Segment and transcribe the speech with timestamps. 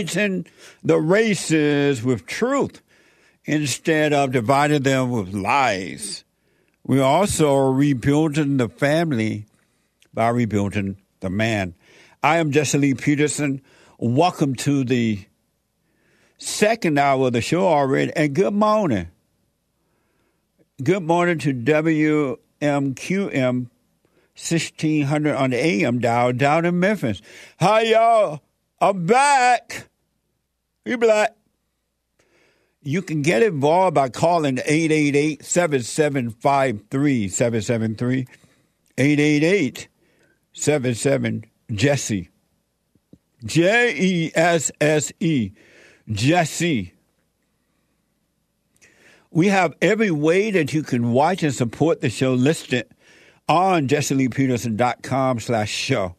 [0.00, 0.46] uniting
[0.82, 2.82] the races with truth
[3.44, 6.24] instead of dividing them with lies.
[6.84, 9.46] We also rebuilding the family
[10.12, 11.74] by rebuilding the man.
[12.22, 13.62] I am Jesse Lee Peterson.
[13.98, 15.24] Welcome to the
[16.38, 19.08] second hour of the show already, and good morning.
[20.82, 22.38] Good morning to WMQM
[24.40, 27.20] 1600 on the AM dial down in Memphis.
[27.58, 28.40] Hi, y'all.
[28.82, 29.89] I'm back.
[30.84, 31.36] You black.
[32.82, 38.26] You can get involved by calling 888 7753 773
[38.96, 39.88] 888
[40.52, 42.30] 77 Jesse.
[43.44, 45.52] J E S S E.
[46.10, 46.94] Jesse.
[49.30, 52.88] We have every way that you can watch and support the show listed
[53.48, 56.16] on jesseleepeterson.com slash show.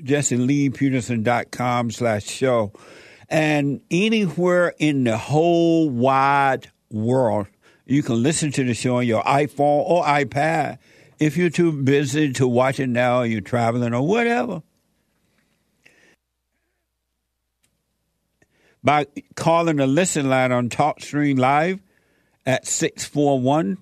[0.00, 2.72] jesseleepeterson.com slash show.
[3.28, 7.46] And anywhere in the whole wide world,
[7.86, 10.78] you can listen to the show on your iPhone or iPad.
[11.18, 14.62] If you're too busy to watch it now, you're traveling or whatever.
[18.82, 21.80] By calling the listen line on TalkStream Live
[22.44, 23.78] at 641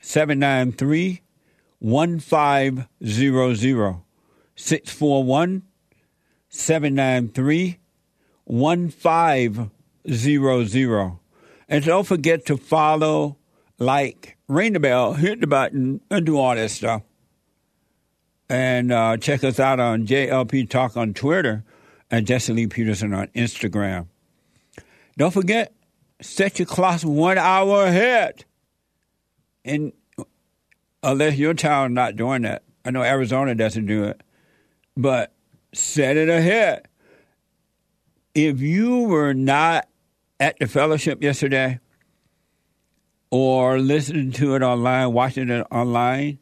[0.00, 1.20] 793
[1.78, 3.96] 1500.
[4.54, 5.62] 641
[6.48, 7.78] 793
[8.44, 11.18] 1500.
[11.68, 13.36] And don't forget to follow,
[13.78, 17.02] like, ring the bell, hit the button, and do all that stuff.
[18.48, 21.64] And uh, check us out on JLP Talk on Twitter
[22.10, 24.08] and Jesse Lee Peterson on Instagram.
[25.16, 25.72] Don't forget,
[26.20, 28.44] set your clocks one hour ahead.
[29.64, 29.92] And
[31.02, 34.20] unless your town not doing that, I know Arizona doesn't do it,
[34.96, 35.32] but
[35.72, 36.88] set it ahead.
[38.34, 39.88] If you were not
[40.40, 41.80] at the fellowship yesterday
[43.30, 46.38] or listening to it online, watching it online,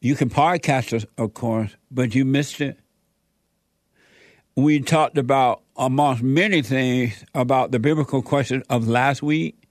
[0.00, 2.78] you can podcast it, of course, but you missed it.
[4.56, 9.62] We talked about, amongst many things, about the biblical question of last week.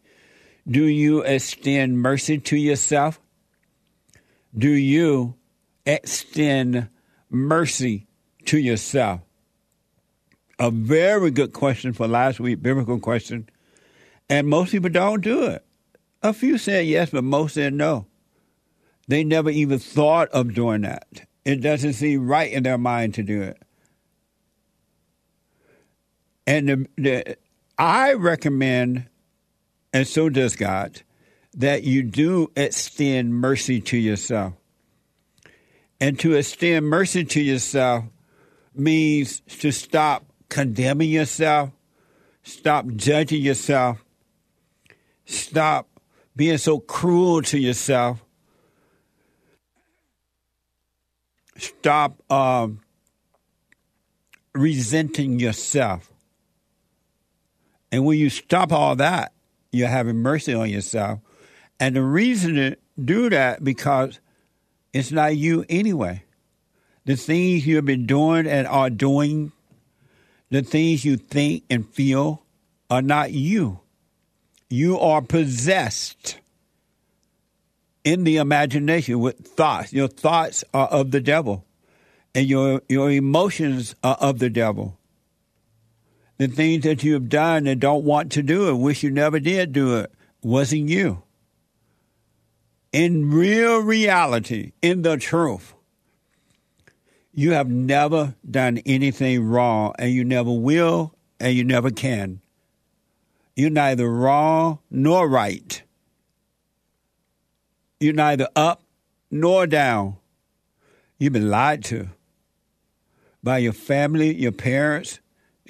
[0.67, 3.19] Do you extend mercy to yourself?
[4.55, 5.35] Do you
[5.85, 6.89] extend
[7.29, 8.07] mercy
[8.45, 9.21] to yourself?
[10.61, 13.49] A very good question for last week, biblical question.
[14.29, 15.65] And most people don't do it.
[16.21, 18.05] A few said yes, but most said no.
[19.07, 21.07] They never even thought of doing that.
[21.45, 23.59] It doesn't seem right in their mind to do it.
[26.45, 27.37] And the, the,
[27.79, 29.07] I recommend,
[29.91, 31.01] and so does God,
[31.55, 34.53] that you do extend mercy to yourself.
[35.99, 38.05] And to extend mercy to yourself
[38.75, 41.71] means to stop condemning yourself,
[42.43, 44.03] stop judging yourself,
[45.25, 45.87] stop
[46.35, 48.23] being so cruel to yourself,
[51.57, 52.81] stop um,
[54.53, 56.11] resenting yourself.
[57.91, 59.31] And when you stop all that,
[59.71, 61.19] you're having mercy on yourself.
[61.79, 64.19] And the reason to do that because
[64.91, 66.23] it's not you anyway.
[67.05, 69.53] The things you've been doing and are doing,
[70.51, 72.43] the things you think and feel
[72.89, 73.79] are not you.
[74.69, 76.39] You are possessed
[78.03, 79.93] in the imagination with thoughts.
[79.93, 81.65] Your thoughts are of the devil,
[82.35, 84.97] and your, your emotions are of the devil.
[86.37, 89.39] The things that you have done and don't want to do and wish you never
[89.39, 90.11] did do it
[90.41, 91.23] wasn't you.
[92.91, 95.73] In real reality, in the truth,
[97.33, 102.41] you have never done anything wrong, and you never will, and you never can.
[103.55, 105.83] You're neither wrong nor right.
[107.99, 108.83] You're neither up
[109.29, 110.17] nor down.
[111.19, 112.09] You've been lied to
[113.43, 115.19] by your family, your parents,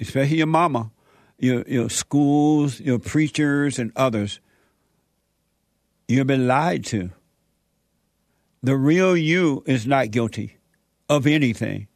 [0.00, 0.90] especially your mama.
[1.42, 4.38] your, your schools, your preachers, and others.
[6.06, 7.10] You've been lied to.
[8.62, 10.56] The real you is not guilty
[11.08, 11.88] of anything.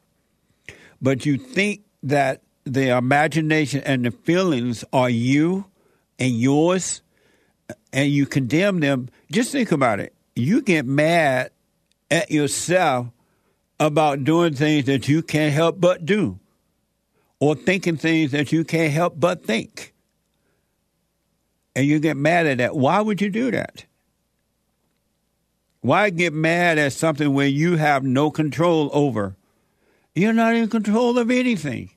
[1.00, 5.66] But you think that the imagination and the feelings are you
[6.18, 7.02] and yours,
[7.92, 9.08] and you condemn them.
[9.30, 10.14] Just think about it.
[10.34, 11.50] You get mad
[12.10, 13.08] at yourself
[13.78, 16.38] about doing things that you can't help but do,
[17.40, 19.94] or thinking things that you can't help but think.
[21.74, 22.74] And you get mad at that.
[22.74, 23.84] Why would you do that?
[25.86, 29.36] Why get mad at something where you have no control over?
[30.16, 31.90] You're not in control of anything.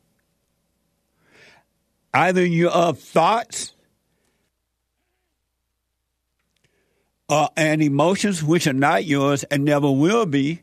[2.14, 3.74] Either you have thoughts
[7.30, 10.62] uh, and emotions which are not yours and never will be.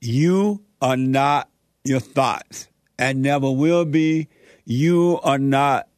[0.00, 1.50] You are not
[1.82, 2.68] your thoughts
[3.00, 4.28] and never will be.
[4.64, 5.88] You are not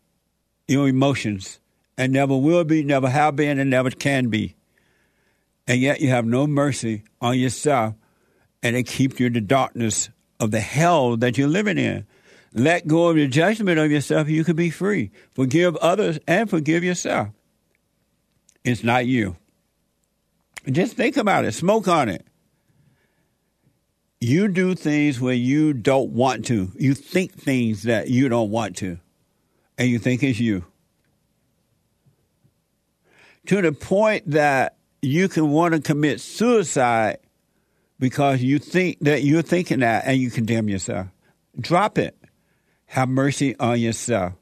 [0.67, 1.61] your emotions
[1.99, 4.56] and never will be, never have been, and never can be.
[5.67, 7.95] And yet you have no mercy on yourself
[8.63, 10.11] and it keeps you in the darkness
[10.41, 12.07] of the hell that you're living in.
[12.53, 15.11] Let go of your judgment of yourself, you can be free.
[15.35, 17.29] Forgive others and forgive yourself.
[18.65, 19.37] It's not you.
[20.71, 22.27] Just think about it, smoke on it.
[24.21, 26.73] You do things where you don't want to.
[26.77, 28.99] You think things that you don't want to,
[29.79, 30.65] and you think it's you.
[33.47, 34.76] To the point that
[35.07, 37.19] you can want to commit suicide
[37.99, 41.07] because you think that you're thinking that and you condemn yourself.
[41.59, 42.17] Drop it.
[42.87, 44.35] Have mercy on yourself.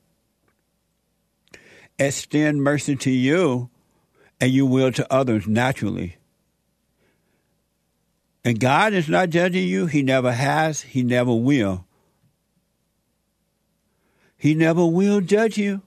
[1.98, 3.70] Extend mercy to you
[4.40, 6.16] and you will to others naturally.
[8.44, 9.86] And God is not judging you.
[9.86, 10.82] He never has.
[10.82, 11.86] He never will.
[14.36, 15.82] He never will judge you.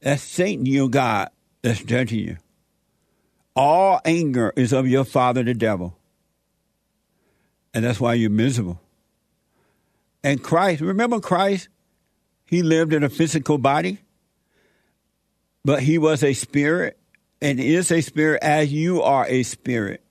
[0.00, 1.30] That's Satan, your God,
[1.62, 2.36] that's judging you.
[3.56, 5.96] All anger is of your father, the devil.
[7.72, 8.80] And that's why you're miserable.
[10.22, 11.68] And Christ, remember Christ?
[12.46, 13.98] He lived in a physical body,
[15.64, 16.98] but he was a spirit
[17.40, 20.02] and is a spirit as you are a spirit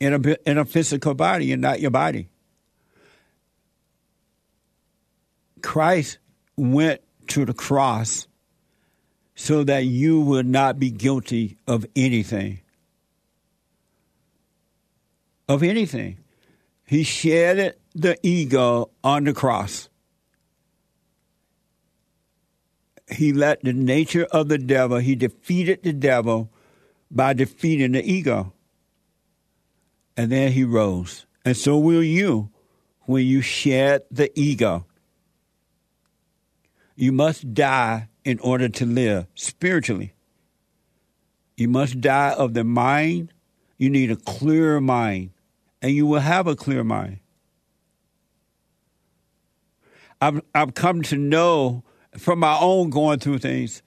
[0.00, 2.28] in a, in a physical body and not your body.
[5.62, 6.18] Christ
[6.56, 8.26] went to the cross
[9.40, 12.60] so that you would not be guilty of anything.
[15.48, 16.18] Of anything.
[16.86, 19.88] He shed the ego on the cross.
[23.10, 26.52] He let the nature of the devil, he defeated the devil
[27.10, 28.52] by defeating the ego.
[30.18, 31.24] And then he rose.
[31.46, 32.50] And so will you
[33.06, 34.84] when you shed the ego.
[36.94, 40.14] You must die in order to live spiritually.
[41.56, 43.32] You must die of the mind.
[43.78, 45.30] You need a clear mind,
[45.80, 47.20] and you will have a clear mind.
[50.20, 51.82] I've, I've come to know
[52.18, 53.82] from my own going through things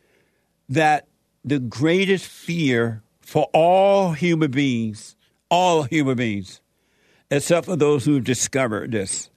[0.70, 1.08] that
[1.46, 5.16] the greatest fear for all human beings,
[5.50, 6.62] all human beings,
[7.30, 9.30] except for those who've discovered this,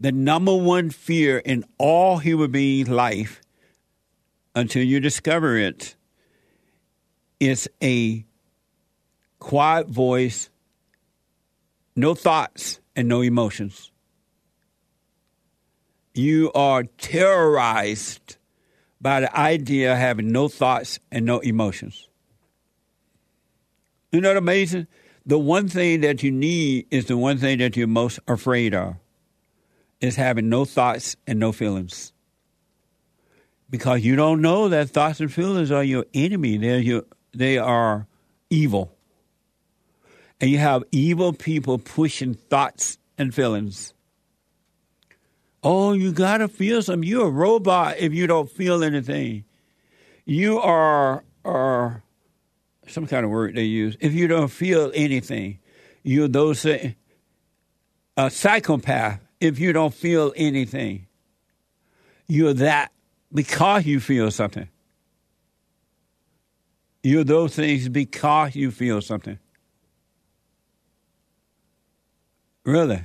[0.00, 3.40] the number one fear in all human beings' life
[4.54, 5.76] until you discover it.
[5.76, 5.96] it
[7.40, 8.24] is a
[9.38, 10.48] quiet voice,
[11.94, 13.90] no thoughts, and no emotions.
[16.14, 18.36] You are terrorized
[19.00, 22.08] by the idea of having no thoughts and no emotions.
[24.12, 24.86] You know what amazing?
[25.26, 28.94] The one thing that you need is the one thing that you're most afraid of
[30.00, 32.13] is having no thoughts and no feelings
[33.70, 36.56] because you don't know that thoughts and feelings are your enemy.
[36.56, 38.06] They're your, they are
[38.50, 38.96] evil.
[40.40, 43.94] And you have evil people pushing thoughts and feelings.
[45.62, 47.08] Oh, you got to feel something.
[47.08, 49.44] You're a robot if you don't feel anything.
[50.26, 52.02] You are, are
[52.86, 53.96] some kind of word they use.
[54.00, 55.58] If you don't feel anything,
[56.02, 61.06] you're those a psychopath if you don't feel anything.
[62.26, 62.92] You're that
[63.34, 64.68] because you feel something.
[67.02, 69.38] You're those things because you feel something.
[72.64, 73.02] Really.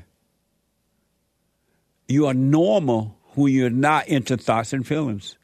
[2.08, 5.36] You are normal when you're not into thoughts and feelings.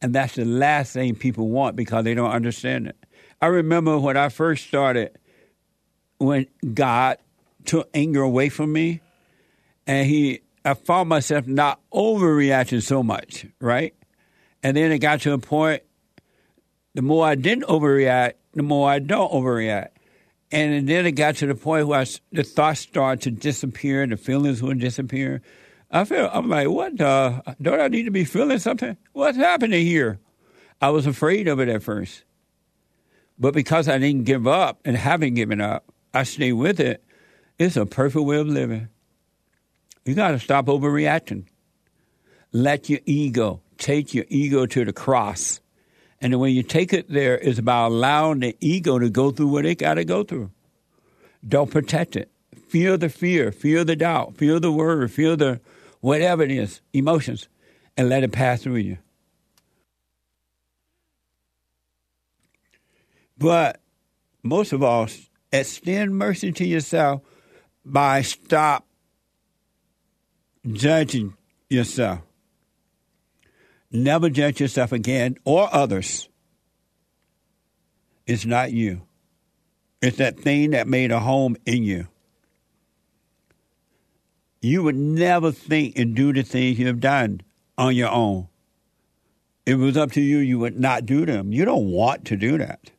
[0.00, 2.96] And that's the last thing people want because they don't understand it.
[3.42, 5.18] I remember when I first started,
[6.18, 7.18] when God
[7.64, 9.00] took anger away from me,
[9.86, 13.94] and He I found myself not overreacting so much, right?
[14.62, 15.82] And then it got to a point,
[16.94, 19.90] the more I didn't overreact, the more I don't overreact.
[20.52, 24.16] And then it got to the point where I, the thoughts started to disappear, the
[24.16, 25.42] feelings would disappear.
[25.90, 27.56] I feel I'm like, what the?
[27.60, 28.96] Don't I need to be feeling something?
[29.12, 30.18] What's happening here?
[30.80, 32.24] I was afraid of it at first,
[33.38, 37.04] but because I didn't give up and haven't given up, I stay with it.
[37.58, 38.88] It's a perfect way of living.
[40.10, 41.44] You got to stop overreacting.
[42.50, 45.60] Let your ego take your ego to the cross.
[46.20, 49.46] And the way you take it there is about allowing the ego to go through
[49.46, 50.50] what it got to go through.
[51.46, 52.28] Don't protect it.
[52.70, 55.60] Feel the fear, feel the doubt, feel the worry, feel the
[56.00, 57.46] whatever it is, emotions,
[57.96, 58.98] and let it pass through you.
[63.38, 63.80] But
[64.42, 65.06] most of all,
[65.52, 67.22] extend mercy to yourself
[67.84, 68.88] by stop
[70.66, 71.34] judging
[71.68, 72.20] yourself.
[73.90, 76.28] Never judge yourself again or others.
[78.26, 79.02] It's not you.
[80.00, 82.06] It's that thing that made a home in you.
[84.62, 87.40] You would never think and do the things you have done
[87.76, 88.48] on your own.
[89.66, 91.52] If it was up to you, you would not do them.
[91.52, 92.90] You don't want to do that.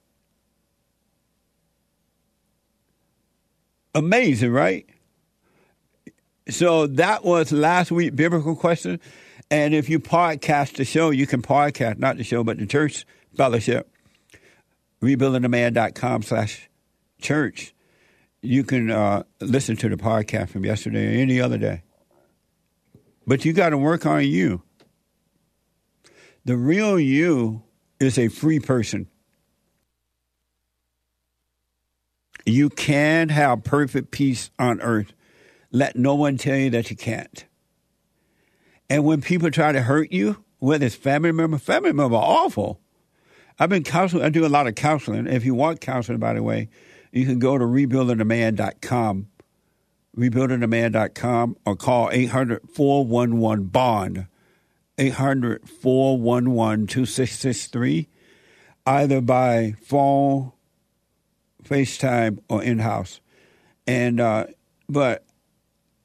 [3.93, 4.87] Amazing, right?
[6.49, 8.99] So that was last week biblical question.
[9.49, 13.05] And if you podcast the show, you can podcast, not the show, but the church
[13.35, 13.91] fellowship,
[15.01, 16.69] rebuildingtheman.com slash
[17.21, 17.73] church.
[18.41, 21.83] You can uh, listen to the podcast from yesterday or any other day.
[23.27, 24.63] But you got to work on you.
[26.43, 27.61] The real you
[27.99, 29.07] is a free person.
[32.45, 35.13] You can have perfect peace on earth.
[35.71, 37.45] Let no one tell you that you can't.
[38.89, 42.79] And when people try to hurt you, whether it's family member, family member awful.
[43.57, 44.23] I've been counseling.
[44.23, 45.27] I do a lot of counseling.
[45.27, 46.69] If you want counseling, by the way,
[47.11, 49.27] you can go to rebuildingtheman.com,
[50.17, 54.27] rebuildingtheman.com, or call 800 411 BOND,
[54.97, 58.07] 800 411 2663,
[58.85, 60.51] either by phone,
[61.63, 63.19] FaceTime, or in house.
[63.87, 64.45] And, uh,
[64.87, 65.25] but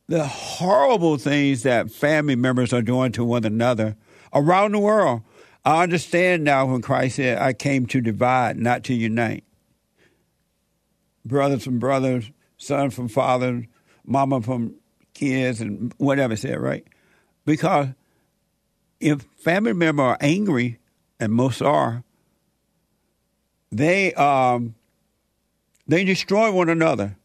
[0.08, 3.96] the horrible things that family members are doing to one another
[4.32, 5.22] around the world.
[5.64, 9.44] I understand now when Christ said, I came to divide, not to unite.
[11.25, 13.66] Brothers from brothers, son from father,
[14.04, 14.76] mama from
[15.12, 16.86] kids, and whatever said, right?
[17.44, 17.88] Because
[19.00, 20.78] if family members are angry,
[21.18, 22.04] and most are,
[23.72, 24.75] they um,
[25.86, 27.16] they destroy one another.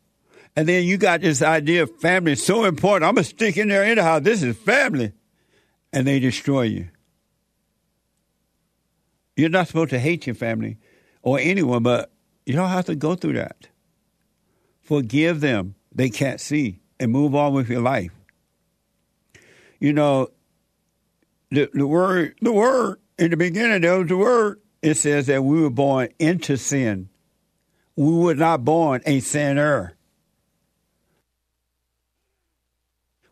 [0.55, 3.07] And then you got this idea of family is so important.
[3.07, 4.19] I'm going to stick in there anyhow.
[4.19, 5.13] This is family.
[5.93, 6.89] And they destroy you.
[9.35, 10.77] You're not supposed to hate your family
[11.21, 12.11] or anyone, but
[12.45, 13.67] you don't have to go through that.
[14.81, 15.75] Forgive them.
[15.93, 18.11] They can't see and move on with your life.
[19.79, 20.29] You know,
[21.49, 24.61] the, the word, the word in the beginning, there was the word.
[24.81, 27.09] It says that we were born into sin.
[27.95, 29.95] We were not born a sinner.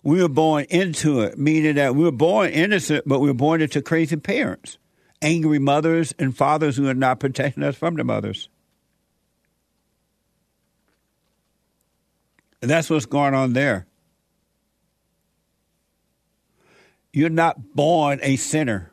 [0.03, 3.61] We were born into it, meaning that we were born innocent, but we were born
[3.61, 4.77] into crazy parents,
[5.21, 8.49] angry mothers and fathers who are not protecting us from the mothers.
[12.61, 13.87] And that's what's going on there.
[17.11, 18.91] You're not born a sinner.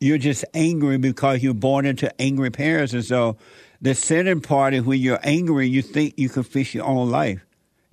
[0.00, 2.92] You're just angry because you're born into angry parents.
[2.92, 3.36] And so
[3.80, 7.44] the sinning part is when you're angry, you think you can fix your own life.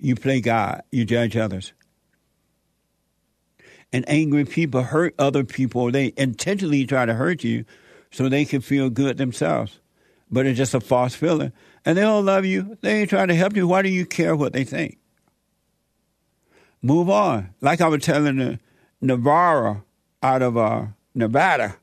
[0.04, 1.72] You play God, you judge others.
[3.90, 5.90] And angry people hurt other people.
[5.90, 7.64] They intentionally try to hurt you
[8.10, 9.80] so they can feel good themselves.
[10.30, 11.52] But it's just a false feeling.
[11.86, 12.76] And they don't love you.
[12.82, 13.66] They ain't trying to help you.
[13.66, 14.98] Why do you care what they think?
[16.82, 17.54] Move on.
[17.62, 18.60] Like I was telling the
[19.00, 19.84] Navarro
[20.22, 21.76] out of uh, Nevada.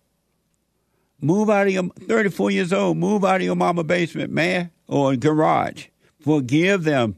[1.20, 2.98] Move out of your 34 years old.
[2.98, 5.88] Move out of your mama basement, man, or garage.
[6.20, 7.16] Forgive them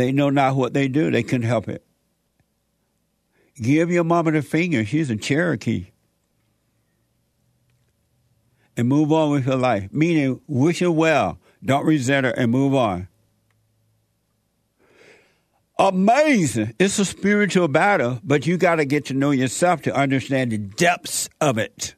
[0.00, 1.10] they know not what they do.
[1.10, 1.84] They couldn't help it.
[3.60, 4.84] Give your mama the finger.
[4.84, 5.88] She's a Cherokee.
[8.76, 9.92] And move on with your life.
[9.92, 11.38] Meaning, wish her well.
[11.62, 13.08] Don't resent her and move on.
[15.78, 16.74] Amazing.
[16.78, 20.58] It's a spiritual battle, but you got to get to know yourself to understand the
[20.58, 21.94] depths of it.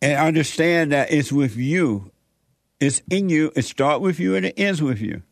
[0.00, 2.12] And understand that it's with you.
[2.78, 3.50] It's in you.
[3.56, 5.22] It starts with you and it ends with you.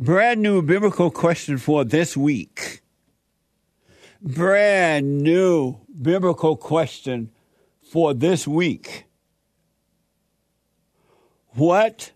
[0.00, 2.80] Brand new biblical question for this week.
[4.22, 7.30] Brand new biblical question
[7.82, 9.04] for this week.
[11.48, 12.12] What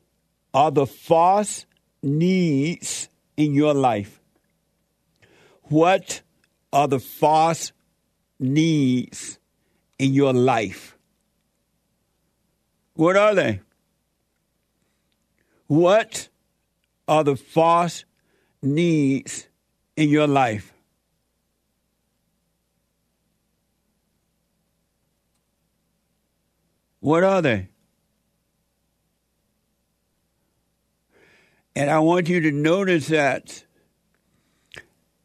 [0.55, 1.67] are the false
[2.03, 4.19] needs in your life?
[5.65, 6.23] What
[6.73, 7.73] are the false
[8.41, 9.39] needs
[9.99, 10.97] in your life?
[12.95, 13.61] What are they?
[15.67, 16.31] What
[17.07, 18.05] are the false
[18.63, 19.49] needs
[19.97, 20.73] in your life?
[27.01, 27.69] What are they?
[31.77, 33.65] And I want you to notice that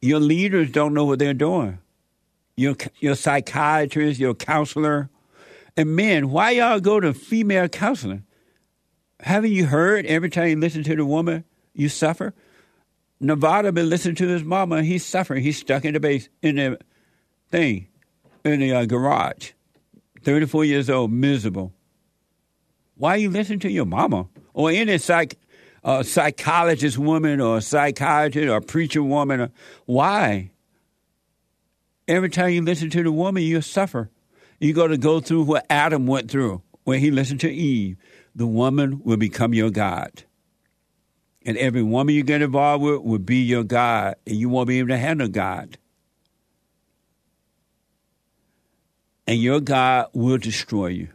[0.02, 1.78] your leaders don't know what they're doing.
[2.56, 5.08] Your, your psychiatrist, your counselor.
[5.76, 8.24] And men, why y'all go to female counseling?
[9.20, 12.34] Haven't you heard every time you listen to the woman, you suffer?
[13.20, 15.42] Nevada been listening to his mama, he's suffering.
[15.42, 16.78] He's stuck in the base in the
[17.50, 17.88] thing,
[18.44, 19.52] in the uh, garage.
[20.22, 21.72] 34 years old, miserable.
[22.96, 24.28] Why you listening to your mama?
[24.52, 25.38] Or any psych
[25.82, 29.50] a psychologist woman or psychiatrist or preacher woman.
[29.86, 30.50] Why?
[32.06, 34.10] Every time you listen to the woman, you suffer.
[34.58, 37.96] You're going to go through what Adam went through when he listened to Eve.
[38.34, 40.24] The woman will become your God.
[41.44, 44.78] And every woman you get involved with will be your God, and you won't be
[44.78, 45.78] able to handle God.
[49.26, 51.08] And your God will destroy you.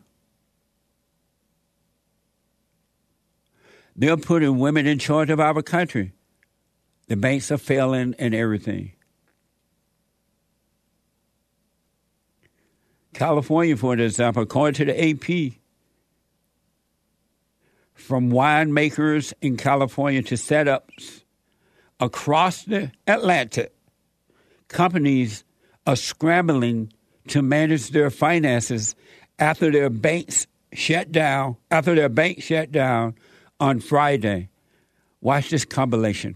[3.95, 6.13] They're putting women in charge of our country.
[7.07, 8.93] The banks are failing and everything.
[13.13, 15.53] California, for example, according to the AP,
[17.95, 21.23] from winemakers in California to setups
[21.99, 23.73] across the Atlantic,
[24.67, 25.43] companies
[25.87, 26.91] are scrambling
[27.27, 28.95] to manage their finances
[29.39, 33.15] after their banks shut down, after their bank shut down
[33.59, 34.49] on Friday.
[35.21, 36.35] Watch this compilation.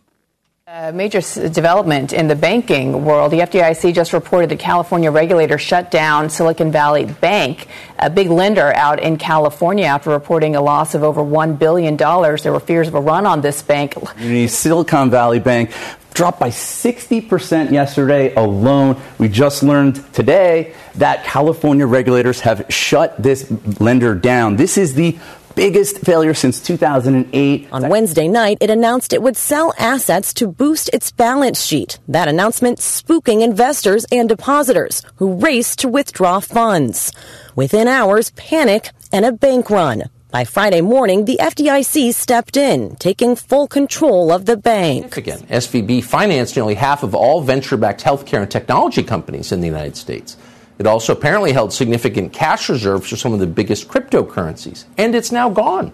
[0.71, 3.31] A major development in the banking world.
[3.31, 7.65] The FDIC just reported that California regulators shut down Silicon Valley Bank,
[7.97, 11.97] a big lender out in California, after reporting a loss of over $1 billion.
[11.97, 13.95] There were fears of a run on this bank.
[14.17, 15.71] The Silicon Valley Bank
[16.13, 19.01] dropped by 60% yesterday alone.
[19.17, 24.57] We just learned today that California regulators have shut this lender down.
[24.57, 25.17] This is the
[25.59, 27.67] biggest failure since 2008.
[27.73, 31.99] On Wednesday night, it announced it would sell assets to boost its balance sheet.
[32.07, 37.11] That announcement spooking investors and depositors who raced to withdraw funds.
[37.57, 40.03] Within hours, panic and a bank run.
[40.31, 45.17] By Friday morning, the FDIC stepped in, taking full control of the bank.
[45.17, 49.67] Again, SVB financed nearly half of all venture backed healthcare and technology companies in the
[49.67, 50.37] United States.
[50.79, 55.31] It also apparently held significant cash reserves for some of the biggest cryptocurrencies, and it's
[55.31, 55.91] now gone.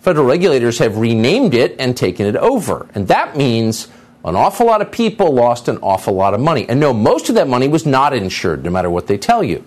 [0.00, 3.86] Federal regulators have renamed it and taken it over, and that means
[4.24, 6.68] an awful lot of people lost an awful lot of money.
[6.68, 9.64] And no, most of that money was not insured, no matter what they tell you.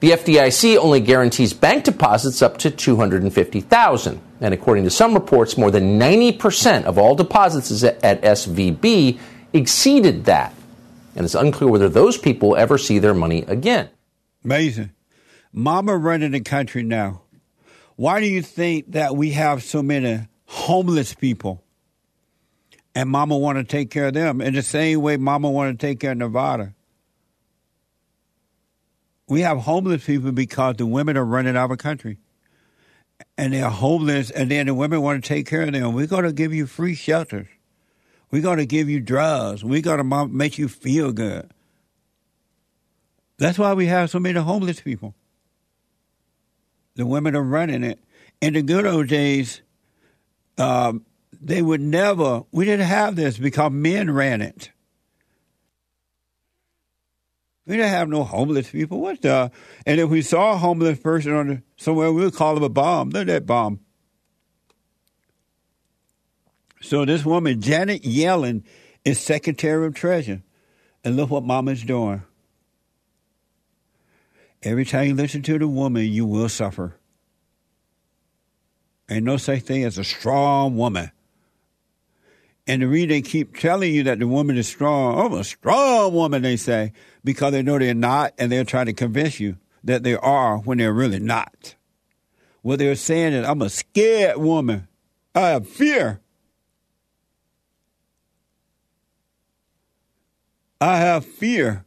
[0.00, 5.70] The FDIC only guarantees bank deposits up to 250,000, and according to some reports, more
[5.70, 9.18] than 90% of all deposits at SVB
[9.52, 10.54] exceeded that
[11.14, 13.88] and it's unclear whether those people ever see their money again.
[14.44, 14.90] Amazing.
[15.52, 17.22] Mama running the country now.
[17.96, 21.62] Why do you think that we have so many homeless people?
[22.94, 25.86] And Mama want to take care of them in the same way Mama want to
[25.86, 26.74] take care of Nevada.
[29.28, 32.18] We have homeless people because the women are running our country.
[33.38, 35.94] And they're homeless, and then the women want to take care of them.
[35.94, 37.46] We're going to give you free shelters.
[38.34, 39.62] We're going to give you drugs.
[39.62, 41.48] We're going to make you feel good.
[43.38, 45.14] That's why we have so many homeless people.
[46.96, 48.00] The women are running it.
[48.40, 49.62] In the good old days,
[50.58, 51.06] um,
[51.40, 54.72] they would never, we didn't have this because men ran it.
[57.68, 59.00] We didn't have no homeless people.
[59.00, 59.52] What the?
[59.86, 62.68] And if we saw a homeless person on the, somewhere, we would call them a
[62.68, 63.10] bomb.
[63.10, 63.83] Look at that bomb.
[66.84, 68.62] So this woman, Janet Yellen,
[69.06, 70.42] is Secretary of Treasury.
[71.02, 72.22] And look what Mama's doing.
[74.62, 76.96] Every time you listen to the woman, you will suffer.
[79.08, 81.10] Ain't no such thing as a strong woman.
[82.66, 86.12] And the reason they keep telling you that the woman is strong, oh, a strong
[86.12, 86.92] woman, they say,
[87.24, 90.76] because they know they're not, and they're trying to convince you that they are when
[90.76, 91.76] they're really not.
[92.60, 94.86] What they're saying is, I'm a scared woman.
[95.34, 96.20] I have fear.
[100.84, 101.86] I have fear.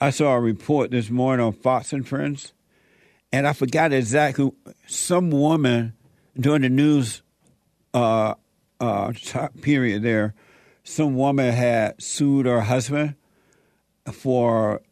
[0.00, 2.52] I saw a report this morning on Fox and Friends,
[3.32, 4.52] and I forgot exactly
[4.86, 5.94] some woman
[6.38, 7.22] during the news
[7.94, 8.34] uh,
[8.78, 9.12] uh,
[9.60, 10.34] period there,
[10.84, 13.16] some woman had sued her husband
[14.12, 14.82] for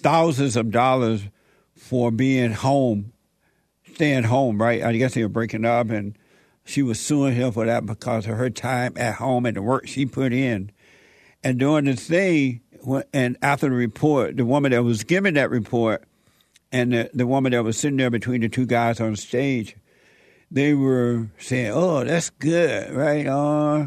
[0.00, 1.22] thousands of dollars
[1.76, 3.12] for being home,
[3.94, 4.82] staying home, right?
[4.82, 6.18] I guess they were breaking up, and
[6.68, 9.86] she was suing him for that because of her time at home and the work
[9.86, 10.70] she put in.
[11.42, 12.60] And during the thing,
[13.14, 16.04] and after the report, the woman that was giving that report
[16.70, 19.76] and the, the woman that was sitting there between the two guys on stage,
[20.50, 23.86] they were saying, "Oh, that's good, right?" Uh,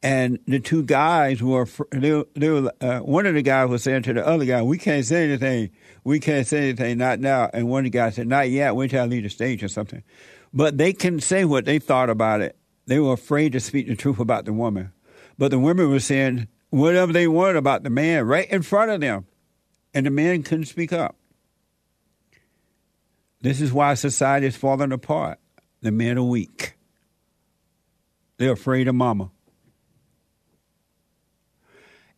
[0.00, 4.02] and the two guys were they, they were uh, one of the guys was saying
[4.04, 5.70] to the other guy, "We can't say anything.
[6.04, 8.76] We can't say anything, not now." And one of the guys said, "Not yet.
[8.76, 10.04] Wait till I leave the stage or something."
[10.54, 12.56] But they can say what they thought about it.
[12.86, 14.92] They were afraid to speak the truth about the woman,
[15.36, 19.00] but the women were saying whatever they wanted about the man right in front of
[19.00, 19.26] them,
[19.92, 21.16] and the man couldn't speak up.
[23.40, 25.38] This is why society is falling apart.
[25.82, 26.74] The men are weak.
[28.36, 29.30] They're afraid of mama.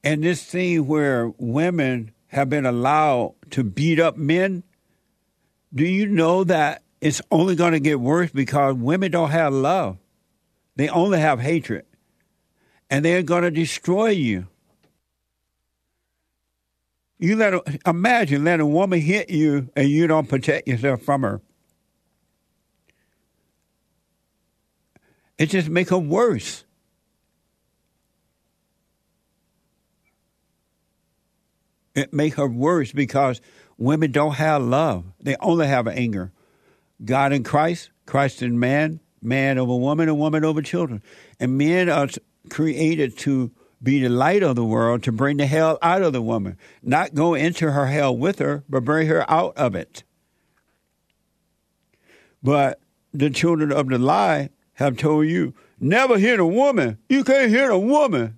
[0.05, 4.63] And this thing where women have been allowed to beat up men,
[5.75, 9.97] do you know that it's only going to get worse because women don't have love?
[10.75, 11.85] They only have hatred.
[12.91, 14.49] And they're going to destroy you.
[17.21, 21.23] You let a, imagine let a woman hit you and you don't protect yourself from
[21.23, 21.41] her.
[25.39, 26.65] It just make her worse.
[31.95, 33.41] It make her worse because
[33.79, 35.05] women don't have love.
[35.21, 36.33] They only have anger.
[37.05, 41.03] God in Christ, Christ in man, man over woman, and woman over children.
[41.39, 42.09] And men are
[42.49, 43.51] created to
[43.83, 46.57] be the light of the world, to bring the hell out of the woman.
[46.83, 50.03] Not go into her hell with her, but bring her out of it.
[52.43, 52.81] But
[53.13, 56.99] the children of the lie have told you, never hit a woman.
[57.09, 58.37] You can't hit a woman.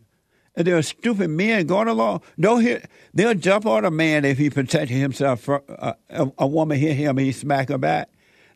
[0.54, 2.22] And there are stupid men going along.
[2.38, 2.90] Don't hit.
[3.14, 6.96] They'll jump on a man if he protected himself from uh, a, a woman hit
[6.96, 8.08] him, he smack her back.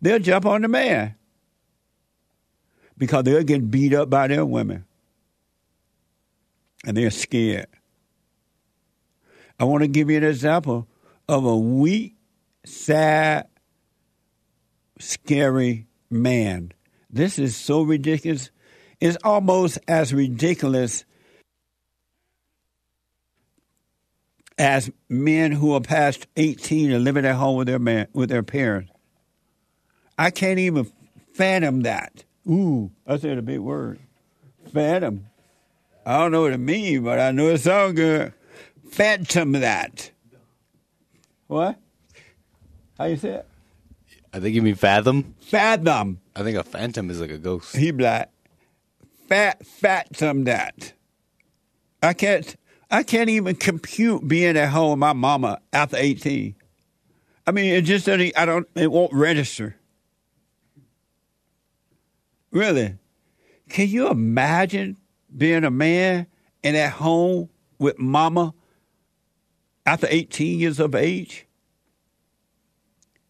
[0.03, 1.15] They'll jump on the man
[2.99, 4.85] because they'll get beat up by their women,
[6.85, 7.69] and they're scared.
[9.59, 10.87] I want to give you an example
[11.29, 12.17] of a weak,
[12.65, 13.47] sad,
[14.99, 16.73] scary man
[17.13, 18.51] this is so ridiculous.
[18.99, 21.05] It's almost as ridiculous
[24.57, 28.43] as men who are past 18 and living at home with their man, with their
[28.43, 28.92] parents.
[30.19, 30.91] I can't even
[31.35, 32.25] fathom that.
[32.49, 33.99] Ooh, I said a big word.
[34.73, 35.27] Fathom.
[36.05, 38.33] I don't know what it means, but I know it sounds good.
[38.91, 40.11] Phantom that.
[41.47, 41.79] What?
[42.99, 43.49] How you say it?
[44.33, 45.35] I think you mean fathom.
[45.41, 46.21] Fathom.
[46.35, 47.77] I think a phantom is like a ghost.
[47.77, 48.31] He black.
[49.29, 50.93] Fat, fathom that.
[52.03, 52.57] I can't.
[52.91, 56.55] I can't even compute being at home with my mama after eighteen.
[57.47, 58.37] I mean, it just doesn't.
[58.37, 58.69] I don't.
[58.75, 59.77] It won't register.
[62.53, 62.97] Really,
[63.71, 64.99] can you imagine
[65.35, 66.27] being a man
[66.63, 68.55] and at home with mama
[69.87, 71.47] after eighteen years of age?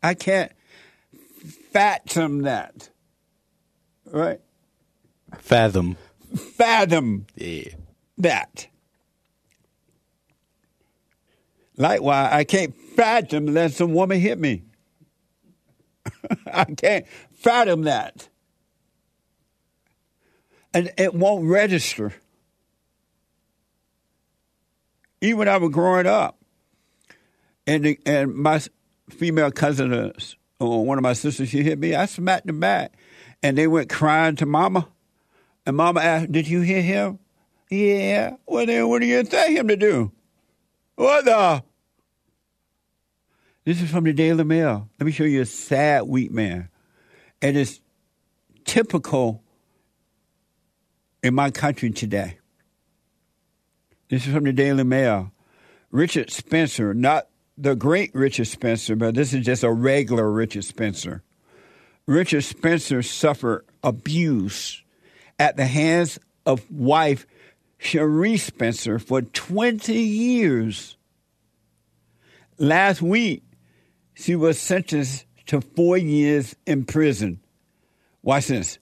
[0.03, 0.51] I can't
[1.73, 2.91] fathom that.
[4.11, 4.41] Right?
[5.39, 5.97] Fathom.
[6.37, 7.69] Fathom Yeah.
[8.19, 8.67] that.
[11.77, 14.65] Likewise, I can't fathom unless some woman hit me.
[16.47, 18.29] I can't fathom that.
[20.75, 22.15] And it won't register.
[25.21, 26.39] Even when I was growing up,
[27.67, 28.61] and the, and my
[29.11, 30.13] female cousin, uh,
[30.59, 31.95] or one of my sisters, she hit me.
[31.95, 32.95] I smacked them back,
[33.43, 34.89] and they went crying to Mama.
[35.65, 37.19] And Mama asked, "Did you hear him?"
[37.71, 38.37] Yeah.
[38.47, 40.13] Well, then, what do you tell him to do?
[40.97, 41.63] What the?
[43.65, 44.89] This is from the Daily Mail.
[44.99, 46.69] Let me show you a sad, weak man.
[47.41, 47.81] And it's
[48.65, 49.41] typical
[51.23, 52.39] in my country today.
[54.09, 55.33] This is from the Daily Mail.
[55.91, 61.23] Richard Spencer, not the great Richard Spencer, but this is just a regular Richard Spencer.
[62.07, 64.83] Richard Spencer suffered abuse
[65.39, 67.27] at the hands of wife
[67.79, 70.97] Sheree Spencer for 20 years.
[72.59, 73.43] Last week,
[74.15, 77.41] she was sentenced to four years in prison.
[78.23, 78.79] Watch this.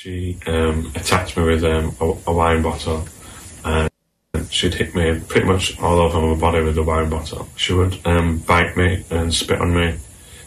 [0.00, 3.04] She um, attacked me with um, a, a wine bottle
[3.64, 3.90] and
[4.48, 7.48] she'd hit me pretty much all over my body with the wine bottle.
[7.56, 9.96] She would um, bite me and spit on me.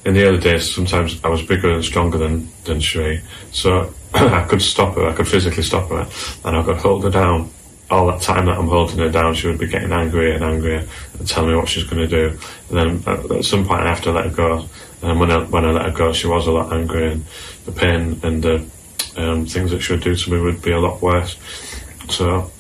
[0.06, 4.46] In the early days, sometimes I was bigger and stronger than, than Sheree, so I
[4.46, 6.08] could stop her, I could physically stop her,
[6.46, 7.50] and I could hold her down.
[7.90, 10.88] All that time that I'm holding her down, she would be getting angrier and angrier
[11.20, 12.40] and telling me what she's going to do.
[12.70, 14.66] And then at, at some point, I have to let her go.
[15.02, 17.26] And when I, when I let her go, she was a lot angrier, and
[17.66, 18.66] the pain and the
[19.18, 21.38] um, things that she would do to me would be a lot worse.
[22.10, 22.52] So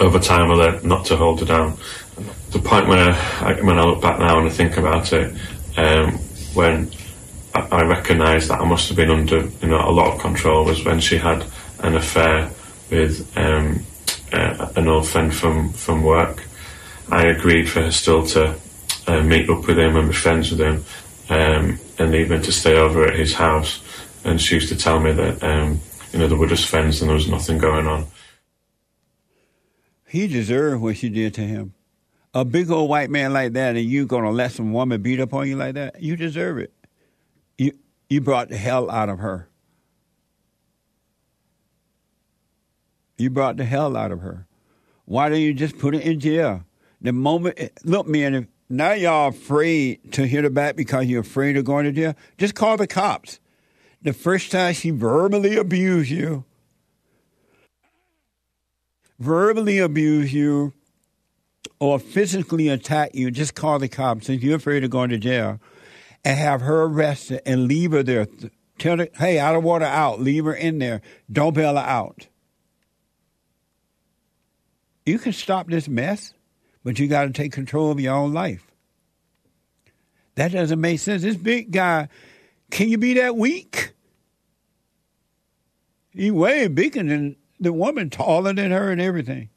[0.00, 1.76] over time, I learned not to hold her down.
[2.50, 5.34] The point when I, when I look back now and I think about it,
[5.76, 6.12] um,
[6.54, 6.90] when
[7.54, 10.64] I, I recognised that I must have been under you know a lot of control
[10.64, 11.44] was when she had
[11.80, 12.50] an affair
[12.90, 13.84] with um,
[14.32, 16.44] uh, an old friend from from work.
[17.10, 18.54] I agreed for her still to
[19.06, 20.84] uh, meet up with him and be friends with him,
[21.28, 23.80] um, and even to stay over at his house.
[24.24, 25.80] And she used to tell me that um,
[26.12, 28.06] you know they were just friends and there was nothing going on.
[30.06, 31.74] He deserved what she did to him.
[32.34, 35.34] A big old white man like that, and you gonna let some woman beat up
[35.34, 36.02] on you like that?
[36.02, 36.72] You deserve it.
[37.58, 37.72] You
[38.08, 39.48] you brought the hell out of her.
[43.18, 44.46] You brought the hell out of her.
[45.04, 46.64] Why don't you just put her in jail?
[47.00, 51.56] The moment, look, man, if now y'all afraid to hit her back because you're afraid
[51.56, 53.38] of going to jail, just call the cops.
[54.02, 56.44] The first time she verbally abused you,
[59.18, 60.72] verbally abuse you,
[61.78, 65.60] or physically attack you, just call the cops if you're afraid of going to jail
[66.24, 68.26] and have her arrested and leave her there.
[68.78, 70.20] Tell her, hey, I don't want her out.
[70.20, 71.02] Leave her in there.
[71.30, 72.26] Don't bail her out.
[75.06, 76.34] You can stop this mess,
[76.84, 78.66] but you got to take control of your own life.
[80.36, 81.22] That doesn't make sense.
[81.22, 82.08] This big guy,
[82.72, 83.92] can you be that weak?
[86.10, 89.50] He way bigger than the woman, taller than her and everything.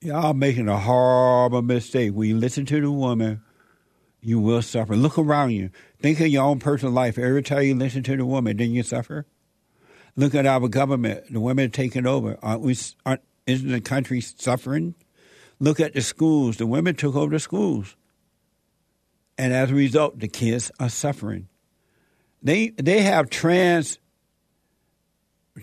[0.00, 2.12] Y'all making a horrible mistake.
[2.12, 3.40] When you listen to the woman,
[4.20, 4.96] you will suffer.
[4.96, 5.70] Look around you.
[6.00, 7.18] Think of your own personal life.
[7.18, 9.26] Every time you listen to the woman, then you suffer.
[10.16, 11.32] Look at our government.
[11.32, 12.36] The women taking over.
[12.42, 14.96] Aren't we, aren't, isn't the country suffering?
[15.58, 16.56] Look at the schools.
[16.56, 17.96] The women took over the schools.
[19.36, 21.48] And as a result, the kids are suffering.
[22.42, 23.98] They they have trans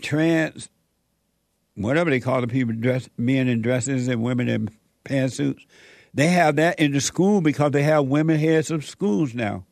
[0.01, 0.69] trans
[1.75, 4.69] whatever they call the people dress men in dresses and women in
[5.05, 5.65] pantsuits.
[6.13, 9.65] They have that in the school because they have women heads of schools now.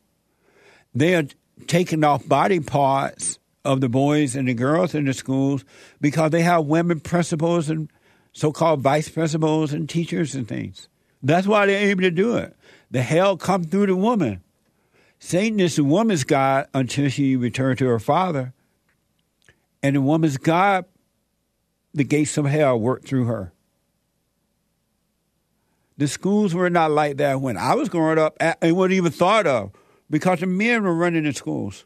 [0.93, 1.25] They are
[1.67, 5.65] taking off body parts of the boys and the girls in the schools
[5.99, 7.91] because they have women principals and
[8.33, 10.87] so-called vice principals and teachers and things.
[11.21, 12.55] That's why they're able to do it.
[12.91, 14.41] The hell come through the woman.
[15.19, 18.53] Satan is the woman's God until she returned to her father.
[19.83, 20.85] And the woman's God,
[21.93, 23.51] the gates of hell worked through her.
[25.97, 29.45] The schools were not like that when I was growing up It wasn't even thought
[29.45, 29.71] of
[30.09, 31.83] because the men were running the schools.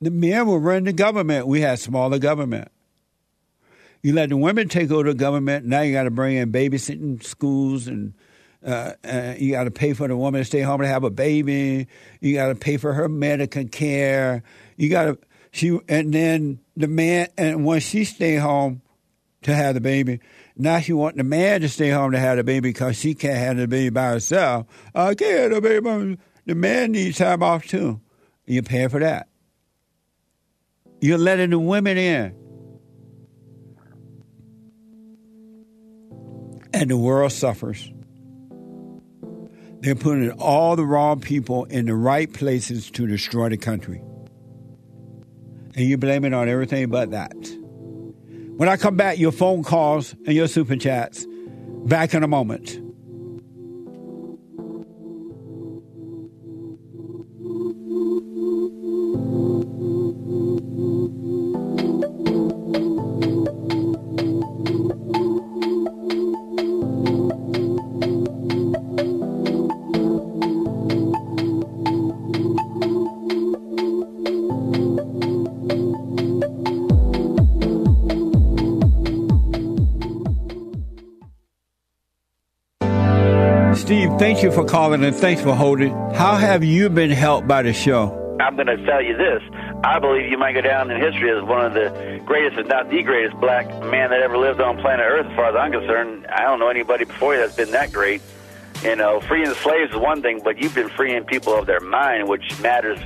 [0.00, 1.46] The men were running the government.
[1.46, 2.68] We had smaller government.
[4.02, 5.66] You let the women take over the government.
[5.66, 8.14] Now you got to bring in babysitting schools and
[8.64, 11.10] uh, uh, you got to pay for the woman to stay home to have a
[11.10, 11.86] baby.
[12.20, 14.42] You got to pay for her medical care.
[14.76, 15.18] You got to
[15.52, 18.82] she and then the man and once she stay home
[19.42, 20.20] to have the baby,
[20.56, 23.38] now she want the man to stay home to have the baby because she can't
[23.38, 24.66] have the baby by herself.
[24.94, 26.18] I can't have the baby.
[26.44, 28.00] The man needs time off too.
[28.44, 29.28] You pay for that.
[31.00, 32.34] You're letting the women in.
[36.72, 37.90] And the world suffers.
[39.80, 44.02] They're putting all the wrong people in the right places to destroy the country.
[45.74, 47.36] And you blame it on everything but that.
[48.56, 51.26] When I come back, your phone calls and your super chats.
[51.84, 52.80] Back in a moment.
[84.66, 85.92] Calling and thanks for holding.
[86.12, 88.22] How have you been helped by the show?
[88.40, 89.42] I'm going to tell you this.
[89.84, 92.90] I believe you might go down in history as one of the greatest, if not
[92.90, 96.26] the greatest, black man that ever lived on planet Earth, as far as I'm concerned.
[96.26, 98.20] I don't know anybody before you that's been that great.
[98.82, 101.80] You know, freeing the slaves is one thing, but you've been freeing people of their
[101.80, 102.98] mind, which matters.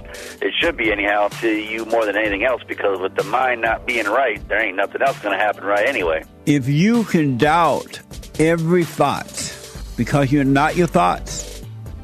[0.42, 3.87] It should be anyhow to you more than anything else, because with the mind not
[3.87, 6.25] being right, there ain't nothing else going to happen right anyway.
[6.44, 8.01] If you can doubt
[8.38, 9.57] every thought
[9.96, 11.49] because you're not your thoughts,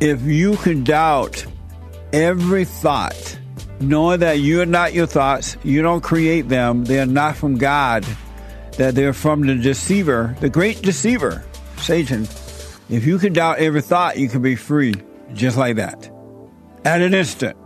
[0.00, 1.46] if you can doubt
[2.12, 3.38] every thought,
[3.80, 8.04] knowing that you're not your thoughts, you don't create them, they're not from God,
[8.72, 11.44] that they're from the deceiver, the great deceiver,
[11.78, 12.22] Satan.
[12.88, 14.94] If you can doubt every thought, you can be free
[15.32, 16.10] just like that.
[16.84, 17.56] At an instant.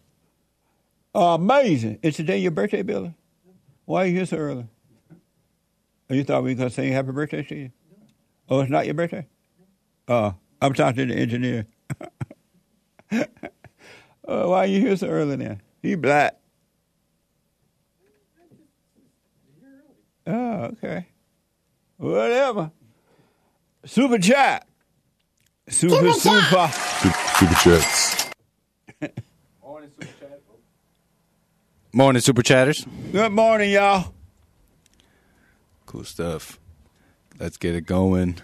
[1.14, 2.00] Amazing.
[2.02, 3.14] It's today your birthday, Billy?
[3.86, 4.66] Why are you here so early?
[6.10, 7.72] Oh, you thought we were going to say happy birthday to you?
[8.50, 9.28] Oh, it's not your birthday?
[10.08, 11.68] Oh, I'm talking to the engineer.
[14.28, 15.62] oh, why are you here so early then?
[15.84, 16.36] You black.
[20.26, 21.06] Oh, okay.
[21.98, 22.72] Whatever.
[23.86, 24.68] Super chat.
[25.72, 26.68] Super, super.
[27.40, 28.30] Super chats.
[31.94, 32.86] Morning, Super Chatters.
[33.12, 34.14] Good morning, y'all.
[35.86, 36.60] Cool stuff.
[37.40, 38.36] Let's get it going.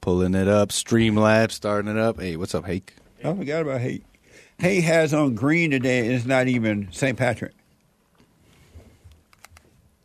[0.00, 0.70] Pulling it up.
[0.70, 2.20] Streamlabs starting it up.
[2.20, 2.94] Hey, what's up, Hake?
[3.22, 4.04] I forgot about Hake.
[4.58, 6.08] Hake has on green today.
[6.08, 7.18] It's not even St.
[7.18, 7.52] Patrick.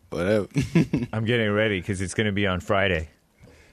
[0.10, 0.48] Whatever.
[1.14, 3.08] I'm getting ready because it's going to be on Friday.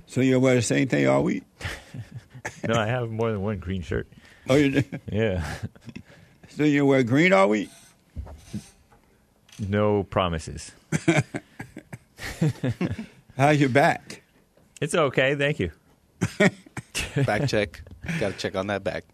[0.07, 1.43] So you'll wear the same thing all week?
[2.67, 4.09] No, I have more than one green shirt.
[4.49, 4.99] Oh, you do?
[5.11, 5.45] Yeah.
[6.51, 7.71] So you wear green all week?
[9.59, 10.73] No promises.
[13.37, 14.23] How's your back?
[14.81, 15.35] It's okay.
[15.35, 15.71] Thank you.
[17.25, 17.83] back check.
[18.21, 19.05] Got to check on that back.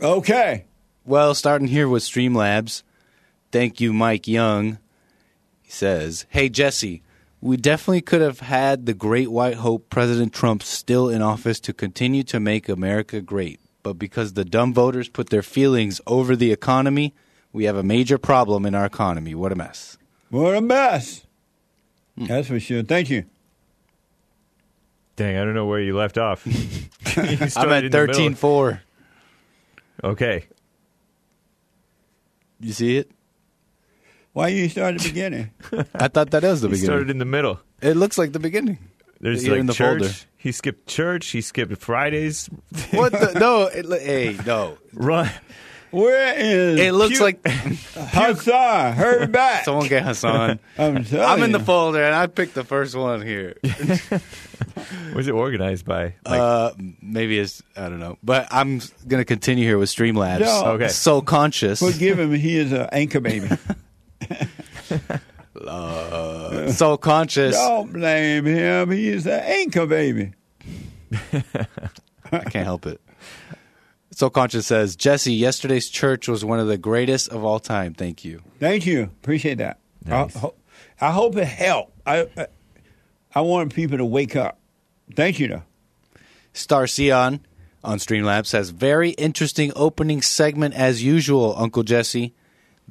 [0.00, 0.64] Okay.
[1.04, 2.82] Well, starting here with Streamlabs.
[3.50, 4.78] Thank you, Mike Young.
[5.62, 7.02] He says, Hey, Jesse,
[7.42, 11.72] we definitely could have had the great white hope President Trump still in office to
[11.72, 13.58] continue to make America great.
[13.82, 17.14] But because the dumb voters put their feelings over the economy,
[17.52, 19.34] we have a major problem in our economy.
[19.34, 19.98] What a mess.
[20.30, 21.26] What a mess.
[22.16, 22.84] That's for sure.
[22.84, 23.24] Thank you.
[25.16, 26.46] Dang, I don't know where you left off.
[27.16, 28.14] You I'm at in the middle.
[28.14, 28.82] 13 4.
[30.04, 30.46] Okay.
[32.60, 33.10] You see it?
[34.32, 35.50] Why you start at the beginning?
[35.94, 36.86] I thought that was the He beginning.
[36.86, 37.60] started in the middle.
[37.82, 38.78] It looks like the beginning.
[39.20, 40.00] There's Here like in the church.
[40.02, 40.14] folder.
[40.36, 41.26] He skipped church.
[41.28, 42.48] He skipped Fridays.
[42.92, 43.38] What the?
[43.38, 44.78] No, it, hey, no.
[44.92, 45.30] Run.
[45.90, 48.94] Where is It looks Pu- like Hassan?
[48.94, 49.66] Hurry back!
[49.66, 50.58] someone get Hassan.
[50.78, 51.64] I'm, telling I'm in the you.
[51.66, 53.56] folder and I picked the first one here.
[55.14, 56.14] Was it organized by?
[56.24, 56.72] Like, uh,
[57.02, 60.40] maybe it's I don't know, but I'm gonna continue here with Streamlabs.
[60.40, 60.64] No.
[60.72, 60.88] Okay.
[60.88, 61.80] So conscious.
[61.80, 62.32] Forgive him.
[62.32, 63.48] He is an anchor baby.
[66.72, 67.54] So conscious.
[67.56, 68.90] Don't blame him.
[68.90, 70.32] He is an anchor baby.
[72.32, 73.00] I can't help it.
[74.12, 75.32] So conscious says Jesse.
[75.32, 77.94] Yesterday's church was one of the greatest of all time.
[77.94, 78.42] Thank you.
[78.60, 79.02] Thank you.
[79.04, 79.78] Appreciate that.
[80.04, 80.34] Nice.
[80.36, 80.54] I, ho-
[81.00, 81.92] I hope it helped.
[82.06, 82.46] I, I
[83.34, 84.58] I want people to wake up.
[85.14, 85.62] Thank you, though.
[86.52, 87.40] Star Sion
[87.84, 91.54] on Streamlabs says very interesting opening segment as usual.
[91.56, 92.34] Uncle Jesse.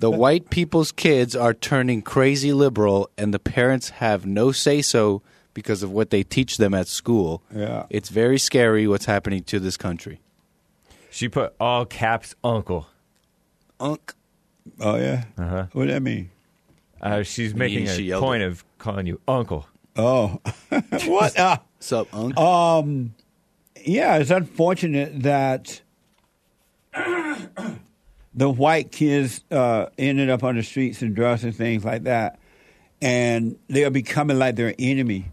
[0.01, 5.21] The white people's kids are turning crazy liberal, and the parents have no say so
[5.53, 7.43] because of what they teach them at school.
[7.55, 7.85] Yeah.
[7.89, 10.19] It's very scary what's happening to this country.
[11.11, 12.87] she put all caps uncle.
[13.79, 14.13] Unc.
[14.79, 15.25] Oh yeah.
[15.37, 15.65] Uh-huh.
[15.73, 16.31] What does that mean?
[16.99, 18.47] Uh, she's making she a point it.
[18.47, 19.67] of calling you uncle.
[19.95, 20.39] Oh,
[21.05, 21.37] what?
[21.37, 22.37] Uh, What's up, Unc?
[22.37, 23.13] um,
[23.83, 25.81] yeah, it's unfortunate that
[28.33, 32.39] the white kids uh, ended up on the streets and drugs and things like that,
[33.01, 35.25] and they are becoming like their enemy.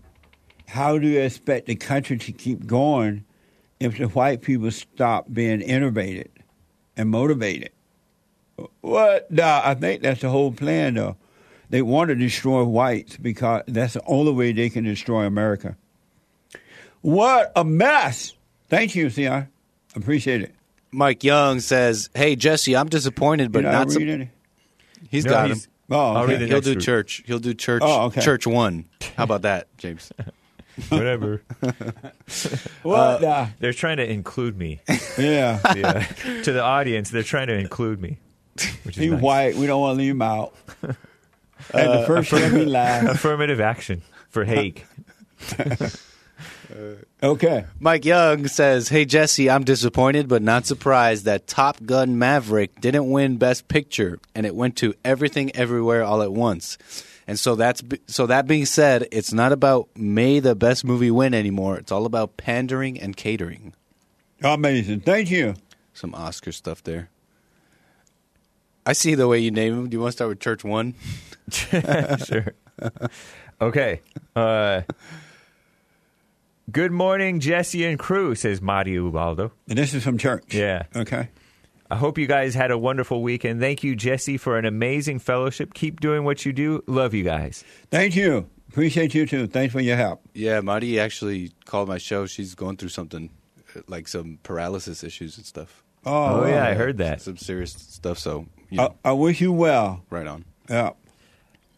[0.67, 3.25] How do you expect the country to keep going
[3.81, 6.31] if the white people stop being innovated
[6.97, 7.71] and motivated?
[8.81, 9.31] What?
[9.31, 11.17] Nah, I think that's the whole plan, though.
[11.71, 15.77] They want to destroy whites because that's the only way they can destroy America.
[17.03, 18.33] What a mess!
[18.69, 19.49] Thank you, Sion.
[19.95, 20.55] Appreciate it.
[20.91, 24.31] Mike Young says, "Hey Jesse, I'm disappointed, but Did I not." read Sup- any?
[25.11, 25.71] he's No, got he's- him.
[25.91, 26.33] Oh, I'll okay.
[26.33, 26.85] read the He'll next do group.
[26.85, 27.23] church.
[27.27, 27.83] He'll do church.
[27.85, 28.21] Oh, okay.
[28.21, 28.85] Church one.
[29.17, 30.13] How about that, James?
[30.91, 31.43] Whatever.
[32.83, 32.99] What?
[32.99, 34.81] Uh, the- they're trying to include me.
[35.19, 35.61] yeah.
[35.75, 36.01] Yeah.
[36.43, 38.19] to the audience, they're trying to include me.
[38.85, 39.23] Which is He's nice.
[39.23, 39.57] white.
[39.57, 40.55] We don't want to leave him out.
[40.83, 43.05] And the first time he lied.
[43.07, 44.85] Affirmative action for Hake.
[47.23, 47.65] Okay.
[47.81, 53.11] Mike Young says, "Hey Jesse, I'm disappointed but not surprised that Top Gun Maverick didn't
[53.11, 56.79] win Best Picture, and it went to Everything Everywhere All at Once."
[57.27, 58.27] And so that's so.
[58.27, 61.77] That being said, it's not about may the best movie win anymore.
[61.77, 63.75] It's all about pandering and catering.
[64.43, 65.01] Amazing.
[65.01, 65.55] Thank you.
[65.93, 67.11] Some Oscar stuff there.
[68.87, 69.89] I see the way you name them.
[69.91, 70.95] Do you want to start with Church One?
[71.51, 72.55] sure.
[73.61, 74.01] Okay.
[74.35, 74.83] Uh,
[76.71, 79.53] good morning, Jesse and crew, says Mario Ubaldo.
[79.69, 80.55] And this is from church.
[80.55, 80.85] Yeah.
[80.95, 81.29] Okay.
[81.91, 83.61] I hope you guys had a wonderful weekend.
[83.61, 85.73] Thank you, Jesse, for an amazing fellowship.
[85.73, 86.83] Keep doing what you do.
[86.87, 87.65] Love you guys.
[87.91, 88.49] Thank you.
[88.69, 89.47] Appreciate you too.
[89.47, 90.21] Thanks for your help.
[90.35, 92.27] Yeah, Marty actually called my show.
[92.27, 93.31] She's going through something
[93.75, 95.83] uh, like some paralysis issues and stuff.
[96.05, 97.23] Oh, Oh, yeah, I heard that.
[97.23, 98.19] Some serious stuff.
[98.19, 100.03] So, you know, I, I wish you well.
[100.11, 100.45] right on.
[100.69, 100.91] Yeah.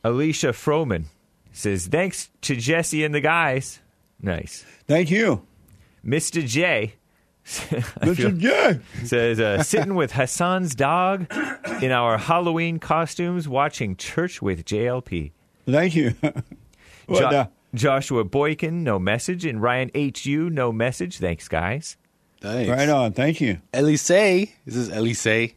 [0.03, 1.05] Alicia Froman
[1.53, 3.78] says, Thanks to Jesse and the guys.
[4.23, 4.64] Nice.
[4.87, 5.47] Thank you.
[6.05, 6.47] Mr.
[6.47, 6.95] J
[7.47, 8.39] I feel- Mr.
[8.39, 8.81] J.
[9.05, 11.27] says, uh, Sitting with Hassan's dog
[11.83, 15.33] in our Halloween costumes, watching church with JLP.
[15.66, 16.14] Thank you.
[16.21, 16.35] what
[17.21, 17.49] Jo- the?
[17.75, 19.45] Joshua Boykin, no message.
[19.45, 21.18] And Ryan H.U., no message.
[21.18, 21.97] Thanks, guys.
[22.41, 22.68] Thanks.
[22.71, 23.12] Right on.
[23.12, 23.59] Thank you.
[23.73, 24.11] Elise.
[24.11, 25.53] Is this is Elise.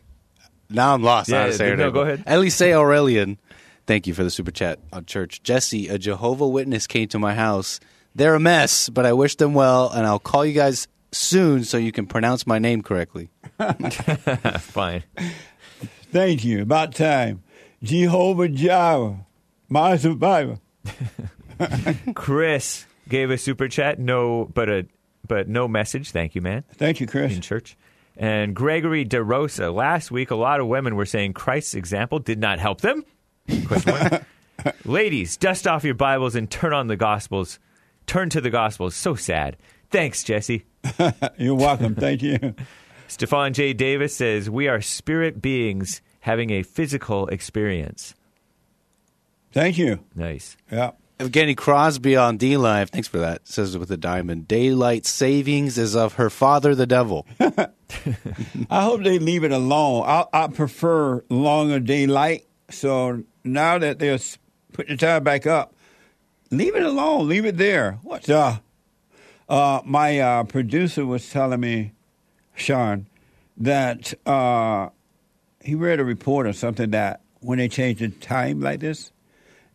[0.70, 1.30] Now I'm lost.
[1.30, 2.24] Yeah, how say no, go ahead.
[2.28, 3.38] Elise Aurelian.
[3.86, 5.44] Thank you for the super chat on church.
[5.44, 7.80] Jesse, a Jehovah Witness came to my house.
[8.16, 11.78] They're a mess, but I wish them well, and I'll call you guys soon so
[11.78, 13.30] you can pronounce my name correctly.
[14.60, 15.04] Fine.
[16.12, 16.62] Thank you.
[16.62, 17.44] About time.
[17.82, 19.26] Jehovah Jireh,
[19.68, 20.60] my survivor.
[22.16, 24.86] Chris gave a super chat, no, but a
[25.28, 26.12] but no message.
[26.12, 26.64] Thank you, man.
[26.74, 27.34] Thank you, Chris.
[27.34, 27.78] In church.
[28.16, 29.74] And Gregory DeRosa.
[29.74, 33.04] Last week, a lot of women were saying Christ's example did not help them.
[33.66, 34.24] Question mark.
[34.86, 37.60] Ladies, dust off your Bibles and turn on the Gospels.
[38.08, 38.96] Turn to the Gospels.
[38.96, 39.58] So sad.
[39.90, 40.66] Thanks, Jesse.
[41.38, 41.96] You're welcome.
[41.96, 42.56] Thank you.
[43.08, 43.74] Stefan J.
[43.74, 48.16] Davis says, We are spirit beings having a physical experience.
[49.52, 50.00] Thank you.
[50.16, 50.58] Nice.
[50.72, 50.92] Yeah.
[51.20, 53.48] Evgeny Crosby on D Live, thanks for that.
[53.48, 57.28] Says with a diamond, daylight savings is of her father, the devil.
[57.40, 60.04] I hope they leave it alone.
[60.08, 62.48] I, I prefer longer daylight.
[62.72, 64.40] So now that they're s-
[64.74, 65.76] putting the time back up,
[66.58, 67.28] leave it alone.
[67.28, 68.00] Leave it there.
[68.04, 68.30] What?
[68.30, 68.58] Uh,
[69.50, 71.92] uh, my uh, producer was telling me,
[72.56, 73.08] Sean,
[73.58, 74.90] that uh,
[75.62, 79.12] he read a report or something that when they change the time like this,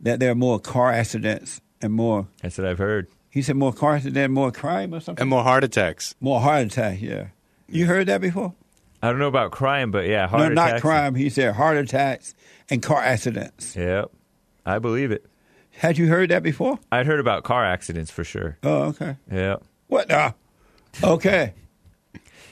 [0.00, 2.26] that there are more car accidents and more.
[2.42, 3.08] That's what I've heard.
[3.30, 5.20] He said more car accidents, more crime or something.
[5.20, 6.14] and more heart attacks.
[6.20, 7.00] More heart attack.
[7.00, 7.28] Yeah.
[7.68, 8.54] You heard that before?
[9.02, 11.14] I don't know about crime, but yeah, heart no, not crime.
[11.14, 12.34] He said heart attacks
[12.68, 13.76] and car accidents.
[13.76, 14.10] Yep,
[14.66, 15.24] I believe it.
[15.78, 16.80] Had you heard that before?
[16.90, 18.58] I'd heard about car accidents for sure.
[18.64, 19.16] Oh, okay.
[19.30, 19.56] Yeah.
[19.86, 20.10] What?
[20.10, 20.32] Uh,
[21.04, 21.54] okay.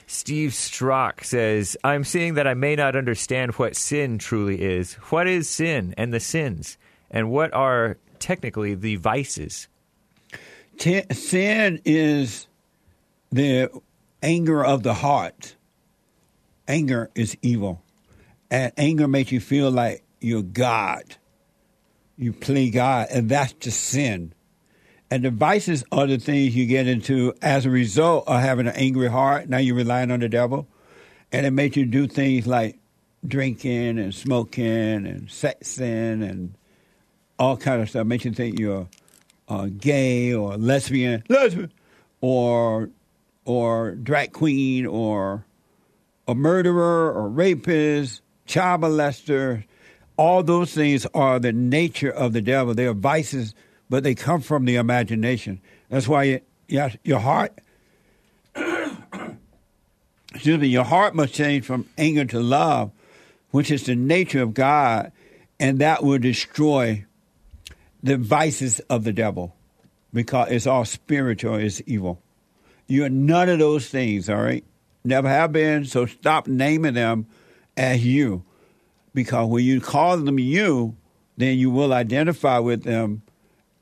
[0.07, 4.95] Steve Strock says, I'm seeing that I may not understand what sin truly is.
[5.11, 6.79] What is sin and the sins?
[7.11, 9.67] And what are technically the vices?
[10.79, 12.47] T- sin is
[13.33, 13.71] the
[14.23, 15.57] anger of the heart.
[16.69, 17.83] Anger is evil.
[18.53, 21.17] And anger makes you feel like you're God.
[22.17, 24.33] You play God, and that's the sin.
[25.11, 28.75] And the vices are the things you get into as a result of having an
[28.75, 29.49] angry heart.
[29.49, 30.67] Now you're relying on the devil.
[31.31, 32.79] And it makes you do things like
[33.27, 36.55] drinking and smoking and sexing and
[37.39, 38.07] all kind of stuff.
[38.07, 38.89] Makes you think you're
[39.49, 41.73] uh, gay or lesbian, lesbian,
[42.21, 42.91] or
[43.45, 45.45] or drag queen or
[46.27, 49.65] a murderer or rapist, child molester.
[50.17, 52.75] All those things are the nature of the devil.
[52.75, 53.55] They are vices,
[53.91, 55.61] but they come from the imagination.
[55.89, 57.59] That's why you, you, your heart,
[60.35, 62.93] excuse me, your heart must change from anger to love,
[63.51, 65.13] which is the nature of God,
[65.61, 67.05] and that will destroy
[68.03, 69.55] the vices of the devil
[70.13, 72.23] because it's all spiritual, it's evil.
[72.87, 74.65] You're none of those things, all right?
[75.05, 77.27] Never have been, so stop naming them
[77.77, 78.45] as you.
[79.17, 80.95] Because when you call them you,
[81.39, 83.23] then you will identify with them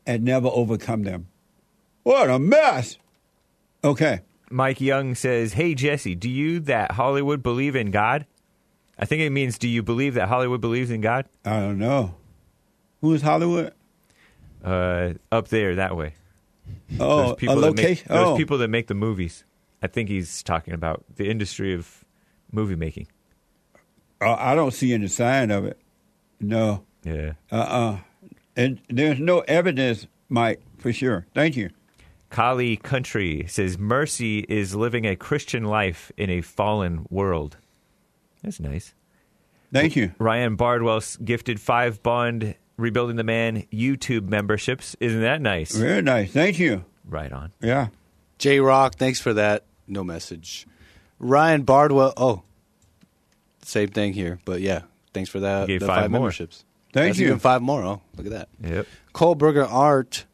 [0.07, 1.27] and never overcome them.
[2.05, 2.99] What a mess!
[3.83, 4.21] Okay.
[4.49, 8.27] Mike Young says, Hey, Jesse, do you that Hollywood believe in God?
[8.97, 11.27] I think it means, do you believe that Hollywood believes in God?
[11.45, 12.15] I don't know.
[13.01, 13.73] Who is Hollywood?
[14.63, 16.15] Uh, up there, that way.
[17.01, 18.07] Oh, those a people that make, location.
[18.09, 19.43] those Oh, people that make the movies.
[19.83, 22.05] I think he's talking about the industry of
[22.53, 23.09] movie making.
[24.25, 25.79] Uh, I don't see any sign of it.
[26.41, 26.85] No.
[27.05, 27.33] Yeah.
[27.53, 27.99] Uh uh
[28.57, 31.27] And there's no evidence, Mike, for sure.
[31.35, 31.71] Thank you.
[32.31, 37.57] Kali Country says mercy is living a Christian life in a fallen world.
[38.43, 38.95] That's nice.
[39.73, 40.13] Thank you.
[40.19, 44.97] Ryan Bardwell gifted five Bond Rebuilding the Man YouTube memberships.
[44.99, 45.75] Isn't that nice?
[45.77, 46.33] Very nice.
[46.33, 46.85] Thank you.
[47.05, 47.53] Right on.
[47.61, 47.89] Yeah.
[48.39, 49.65] J Rock, thanks for that.
[49.87, 50.67] No message.
[51.19, 52.13] Ryan Bardwell.
[52.17, 52.43] Oh,
[53.67, 55.63] same thing here, but yeah, thanks for that.
[55.63, 56.21] He gave the five five, more.
[56.21, 56.65] memberships.
[56.93, 57.27] Thank That's you.
[57.27, 57.83] Even five more.
[57.83, 58.49] Oh, look at that.
[58.63, 58.87] Yep.
[59.15, 60.27] Kohlberger Art.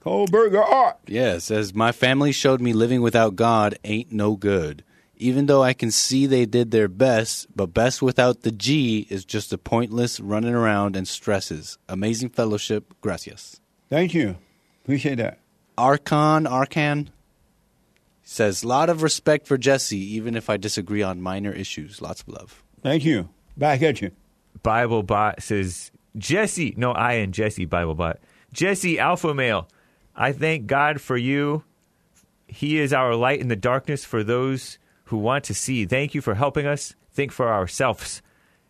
[0.00, 0.98] Kohlberger Art.
[1.06, 4.84] Yeah, says my family showed me living without God ain't no good.
[5.16, 9.24] Even though I can see they did their best, but best without the G is
[9.24, 11.76] just a pointless running around and stresses.
[11.88, 12.94] Amazing fellowship.
[13.00, 13.60] Gracias.
[13.90, 14.36] Thank you.
[14.84, 15.40] Appreciate that.
[15.76, 17.08] Archon, Arcan
[18.28, 22.02] says, lot of respect for Jesse, even if I disagree on minor issues.
[22.02, 22.62] Lots of love.
[22.82, 23.30] Thank you.
[23.56, 24.10] Back at you.
[24.62, 28.18] Bible Bot says, Jesse, no, I and Jesse, Bible Bot.
[28.52, 29.66] Jesse, Alpha Male,
[30.14, 31.64] I thank God for you.
[32.46, 35.86] He is our light in the darkness for those who want to see.
[35.86, 38.20] Thank you for helping us think for ourselves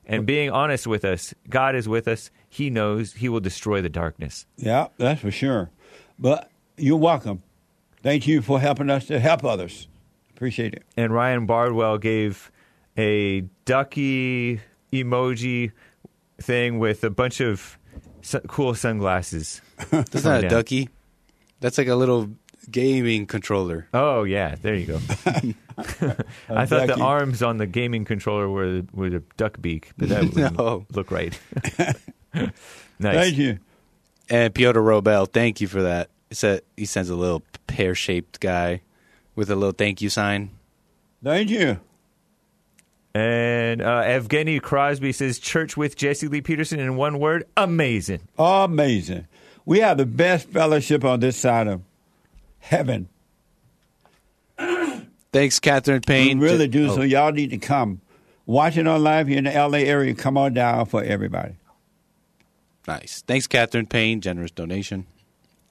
[0.07, 1.35] and being honest with us.
[1.51, 2.31] God is with us.
[2.49, 4.47] He knows He will destroy the darkness.
[4.57, 5.71] Yeah, that's for sure.
[6.19, 7.43] But you're welcome.
[8.03, 9.89] Thank you for helping us to help others.
[10.35, 10.85] Appreciate it.
[10.97, 12.51] And Ryan Bardwell gave
[12.97, 14.61] a ducky
[14.93, 15.73] emoji
[16.41, 17.77] thing with a bunch of
[18.23, 19.61] su- cool sunglasses.
[19.91, 20.51] That's not coming a down.
[20.51, 20.89] ducky.
[21.61, 22.31] That's like a little
[22.71, 23.89] gaming controller.
[23.93, 25.01] Oh yeah, there you go.
[26.49, 30.25] I thought the arms on the gaming controller were were the duck beak, but that
[30.25, 30.87] wouldn't No.
[30.93, 31.39] look right.
[32.35, 32.53] nice.
[33.01, 33.59] Thank you.
[34.31, 36.11] And Piotr Robel, thank you for that.
[36.29, 38.83] He said he sends a little pear shaped guy
[39.35, 40.51] with a little thank you sign.
[41.23, 41.81] Thank you.
[43.15, 49.27] And uh, Evgeny Crosby says, "Church with Jesse Lee Peterson in one word: amazing." Amazing.
[49.65, 51.83] We have the best fellowship on this side of
[52.59, 53.09] heaven.
[55.33, 56.39] Thanks, Catherine Payne.
[56.39, 56.91] We really do.
[56.91, 58.01] Oh, So y'all need to come.
[58.47, 61.55] Watching on live here in the LA area, come on down for everybody.
[62.87, 63.23] nice.
[63.27, 64.21] Thanks, Catherine Payne.
[64.23, 65.07] Generous donation.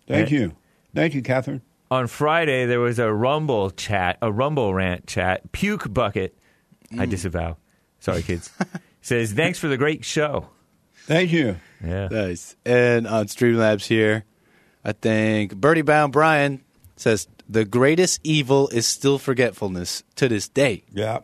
[0.08, 0.36] Thank Eh.
[0.36, 0.56] you.
[0.96, 1.62] Thank you, Catherine.
[1.92, 5.52] On Friday, there was a Rumble chat, a Rumble rant chat.
[5.52, 6.38] Puke bucket.
[6.98, 7.58] I disavow.
[8.00, 8.50] Sorry, kids.
[9.02, 10.48] says, "Thanks for the great show."
[11.06, 11.58] Thank you.
[11.84, 12.08] Yeah.
[12.10, 12.56] Nice.
[12.66, 14.26] And on Streamlabs here,
[14.84, 16.62] I think Birdie Bound Brian
[16.98, 20.84] says the greatest evil is still forgetfulness to this day.
[20.92, 21.20] Yeah.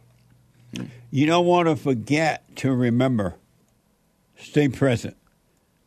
[1.12, 3.36] You don't want to forget to remember.
[4.38, 5.16] Stay present.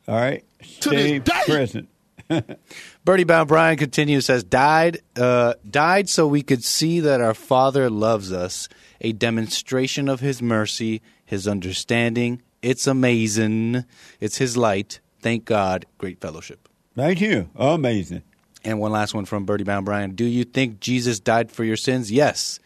[0.07, 0.45] All right?
[0.63, 1.89] Stay present.
[3.05, 7.89] Birdie Bound Brian continues says died uh, died so we could see that our Father
[7.91, 8.69] loves us
[9.01, 12.43] a demonstration of His mercy, His understanding.
[12.63, 13.85] It's amazing.
[14.21, 15.01] It's His light.
[15.21, 15.87] Thank God.
[15.99, 16.69] Great fellowship.
[16.95, 17.51] Thank you.
[17.57, 18.23] Amazing.
[18.65, 20.15] And one last one from Birdie Bound Brian.
[20.15, 22.11] Do you think Jesus died for your sins?
[22.11, 22.59] Yes.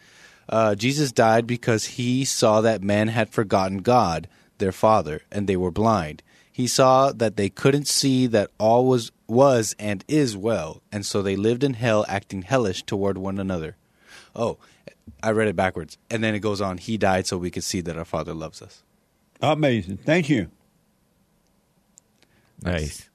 [0.49, 5.55] Uh, Jesus died because he saw that men had forgotten God, their Father, and they
[5.55, 6.23] were blind.
[6.51, 11.21] He saw that they couldn't see that all was was and is well, and so
[11.21, 13.77] they lived in hell, acting hellish toward one another.
[14.35, 14.57] Oh,
[15.23, 16.77] I read it backwards, and then it goes on.
[16.77, 18.83] He died so we could see that our Father loves us.
[19.41, 19.97] Amazing.
[19.97, 20.51] Thank you.
[22.61, 23.09] Nice.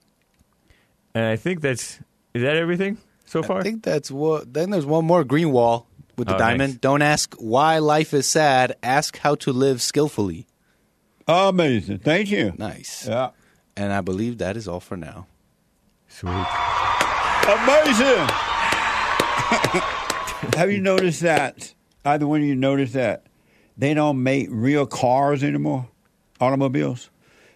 [1.14, 1.98] And I think that's
[2.34, 3.60] is that everything so far?
[3.60, 4.52] I think that's what.
[4.52, 5.86] Then there's one more green wall
[6.16, 6.74] with the Oh, diamond.
[6.74, 6.80] nice.
[6.80, 8.74] Don't ask why life is sad.
[8.82, 10.46] Ask how to live skillfully.
[11.28, 11.98] Amazing.
[12.00, 12.52] Thank you.
[12.58, 13.06] Nice.
[13.08, 13.30] Yeah.
[13.76, 15.26] And I believe that is all for now.
[16.18, 16.30] Sweet.
[16.30, 18.26] Amazing.
[20.56, 21.74] Have you noticed that?
[22.06, 23.26] Either one of you noticed that
[23.76, 25.88] they don't make real cars anymore,
[26.40, 27.10] automobiles.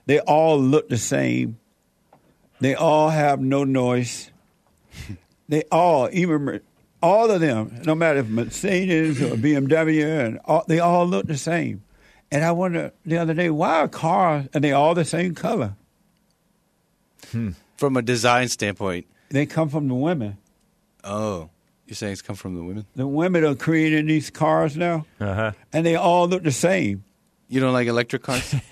[0.04, 1.58] They all look the same.
[2.60, 4.30] They all have no noise.
[5.48, 6.60] They all, even
[7.02, 11.38] all of them, no matter if Mercedes or BMW, and all, they all look the
[11.38, 11.82] same.
[12.30, 15.76] And I wonder the other day, why are cars and they all the same color?
[17.30, 17.52] Hmm.
[17.80, 20.36] From a design standpoint, They come from the women.
[21.02, 21.48] oh,
[21.86, 22.84] you're saying it's come from the women?
[22.94, 25.52] The women are creating these cars now, Uh huh.
[25.72, 27.04] and they all look the same.
[27.48, 28.54] You don't like electric cars?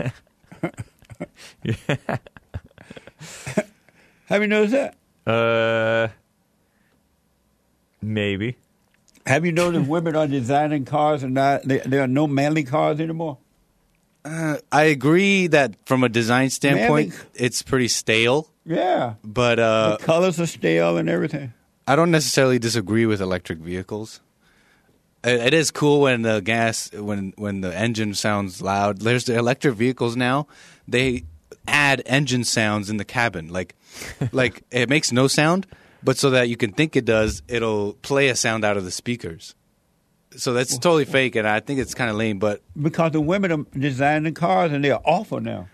[4.26, 4.94] Have you noticed that?
[5.26, 6.08] Uh,
[8.02, 8.56] maybe.
[9.26, 13.00] Have you noticed women are designing cars and not there, there are no manly cars
[13.00, 13.38] anymore?
[14.24, 18.50] uh, I agree that from a design standpoint, Manly- it's pretty stale.
[18.68, 21.54] Yeah, But uh, the colors are stale and everything.
[21.86, 24.20] I don't necessarily disagree with electric vehicles.
[25.24, 29.00] It, it is cool when the gas when when the engine sounds loud.
[29.00, 30.48] There's the electric vehicles now.
[30.86, 31.24] They
[31.66, 33.74] add engine sounds in the cabin, like
[34.32, 35.66] like it makes no sound,
[36.02, 38.90] but so that you can think it does, it'll play a sound out of the
[38.90, 39.54] speakers.
[40.36, 42.38] So that's totally fake, and I think it's kind of lame.
[42.38, 45.68] But Because the women are designing cars and they're awful now.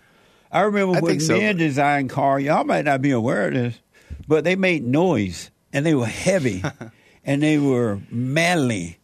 [0.55, 1.37] I remember I when so.
[1.37, 3.77] men designed cars, y'all might not be aware of this,
[4.25, 6.63] but they made noise and they were heavy
[7.25, 8.99] and they were manly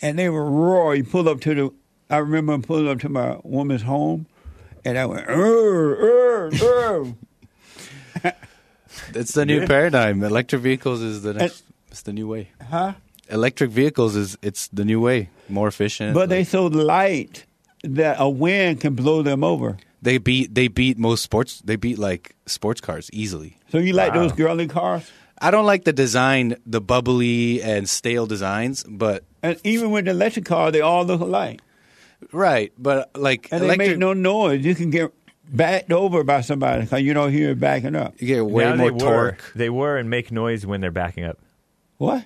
[0.00, 0.94] and they were roar.
[0.94, 1.70] You pull up to the,
[2.08, 4.26] I remember pulling up to my woman's home
[4.84, 5.26] and I went,
[9.14, 10.22] it's the new paradigm.
[10.22, 11.64] Electric vehicles is the next.
[11.90, 12.50] It's the new way.
[12.70, 12.92] huh?
[13.28, 16.14] Electric vehicles is it's the new way, more efficient.
[16.14, 17.46] But they so light
[17.82, 19.76] that a wind can blow them over.
[20.04, 21.62] They beat they beat most sports.
[21.64, 23.56] They beat like sports cars easily.
[23.70, 25.10] So you like those girly cars?
[25.38, 30.12] I don't like the design, the bubbly and stale designs, but And even with the
[30.12, 31.60] electric car, they all look alike.
[32.32, 32.70] right.
[32.78, 34.64] But like And they electric, make no noise.
[34.64, 35.10] You can get
[35.48, 38.14] backed over by somebody because you don't hear it backing up.
[38.20, 39.42] you get way Now more they torque.
[39.54, 41.38] Were, they were and make noise when they're backing up.
[41.96, 42.24] What?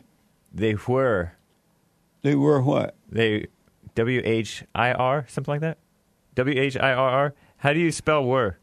[0.53, 1.33] They were.
[2.22, 2.97] They were what?
[3.09, 3.47] They
[3.95, 5.79] W H I R something like that.
[6.35, 7.35] W H I R R.
[7.59, 8.56] How do you spell were?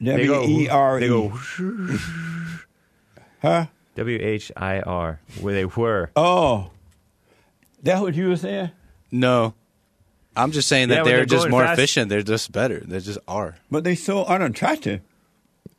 [0.00, 1.08] They go- W E R They E.
[1.08, 1.32] go
[3.42, 3.66] Huh?
[3.96, 5.20] W H I R.
[5.40, 6.10] Where they were.
[6.16, 6.70] Oh.
[7.82, 8.70] that what you were saying?
[9.12, 9.54] No,
[10.36, 12.08] I'm just saying Yeah, that when they're, they're just going more fast- efficient.
[12.08, 12.80] They're just better.
[12.80, 13.56] They just are.
[13.70, 15.00] But they so unattractive.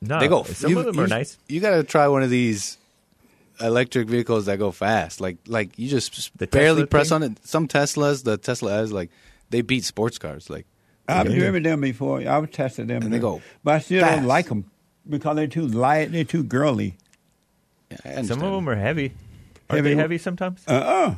[0.02, 0.44] No, they go.
[0.44, 1.38] Some you- of them you- are nice.
[1.48, 2.78] You got to try one of these
[3.60, 5.20] electric vehicles that go fast.
[5.20, 7.16] Like like you just The barely Tesla press thing?
[7.16, 7.46] on it.
[7.46, 9.10] Some Teslas, the Tesla S, like
[9.50, 10.50] they beat sports cars.
[10.50, 10.66] Like
[11.08, 11.36] I've Okay.
[11.38, 12.20] driven them before.
[12.28, 13.04] I've tested them.
[13.04, 14.18] And they go But I still fast.
[14.18, 14.66] don't like them
[15.08, 16.12] because they're too light.
[16.12, 16.98] They're too girly.
[18.04, 19.14] I Some of them are heavy.
[19.70, 20.62] Are Heavy- they heavy sometimes?
[20.68, 21.16] Uh-uh.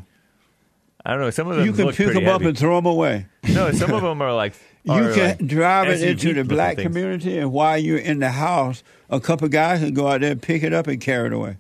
[1.05, 1.29] I don't know.
[1.29, 2.49] Some of them You can look pick pretty them up heavy.
[2.49, 3.25] and throw them away.
[3.47, 6.75] No, some of them are like You can like drive it SUV into the black
[6.77, 6.87] things.
[6.87, 10.41] community, and while you're in the house, a couple guys can go out there and
[10.41, 11.57] pick it up and carry it away.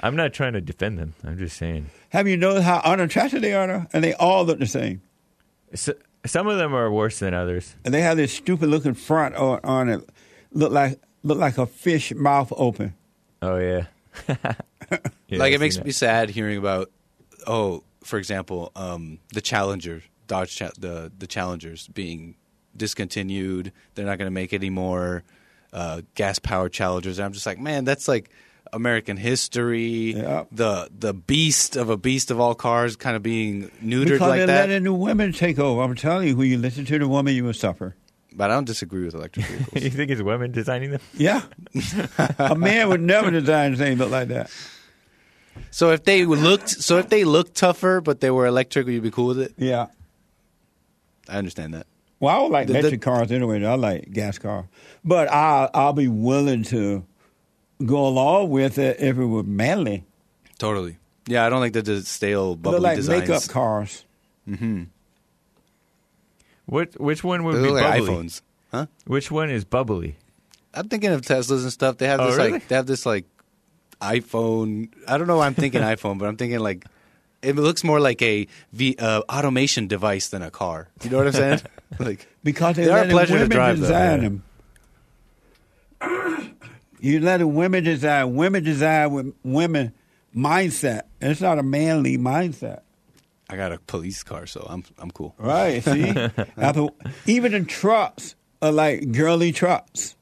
[0.00, 1.14] I'm not trying to defend them.
[1.24, 1.86] I'm just saying.
[2.10, 3.86] Have you noticed how unattractive they are?
[3.92, 5.00] And they all look the same.
[5.74, 5.94] So,
[6.24, 7.76] some of them are worse than others.
[7.84, 10.08] And they have this stupid looking front on, on it,
[10.52, 12.94] look like look like a fish mouth open.
[13.42, 13.86] Oh yeah.
[15.28, 16.92] Yeah, like it makes seen me sad hearing about
[17.46, 22.36] oh for example um, the challenger dodge cha- the the challengers being
[22.76, 25.24] discontinued they're not going to make any more
[25.72, 28.30] uh, gas powered challengers and i'm just like man that's like
[28.76, 30.44] american history Yeah.
[30.52, 34.38] the the beast of a beast of all cars kind of being neutered because like
[34.38, 35.82] they're that letting the women take over.
[35.82, 37.96] I'm telling you, when you listen to the woman, you will suffer.
[38.32, 41.00] but i don't disagree with electric vehicles you think it's women designing them?
[41.14, 41.42] Yeah,
[42.38, 44.50] a man would never design anything look like that.
[45.70, 49.00] So if they looked, so if they looked tougher, but they were electric, would you
[49.00, 49.54] be cool with it?
[49.56, 49.86] Yeah.
[51.28, 51.86] I understand that.
[52.20, 53.64] Well, I don't like The- the- electric cars anyway.
[53.64, 54.66] I like gas cars,
[55.04, 57.04] but I I'll be willing to
[57.84, 60.04] go along with it if it were manly.
[60.58, 60.96] Totally.
[61.26, 63.20] Yeah, I don't like the, the stale They're bubbly like designs.
[63.28, 64.04] makeup cars.
[64.48, 64.84] Mm-hmm.
[66.66, 68.14] What which one would They be look like bubbly?
[68.14, 68.40] iPhones,
[68.72, 68.86] huh?
[69.06, 70.16] Which one is bubbly?
[70.74, 71.98] I'm thinking of Teslas and stuff.
[71.98, 72.50] They have Oh, this really?
[72.52, 73.24] like they have this like
[74.00, 74.88] iPhone.
[75.08, 76.84] I don't know why I'm thinking iPhone, but I'm thinking like
[77.42, 80.88] it looks more like a v, uh, automation device than a car.
[81.02, 81.60] You know what I'm saying?
[81.98, 84.42] like Because they, They are a let pleasure to women drive, though, design
[86.00, 86.08] yeah.
[86.08, 86.52] them.
[87.06, 88.26] You let a women desire.
[88.26, 89.92] Women desire with women
[90.34, 91.02] mindset.
[91.20, 92.80] It's not a manly mindset.
[93.48, 95.32] I got a police car, so I'm I'm cool.
[95.38, 96.08] Right, see?
[96.56, 96.88] After,
[97.26, 100.16] even the trucks are like girly trucks.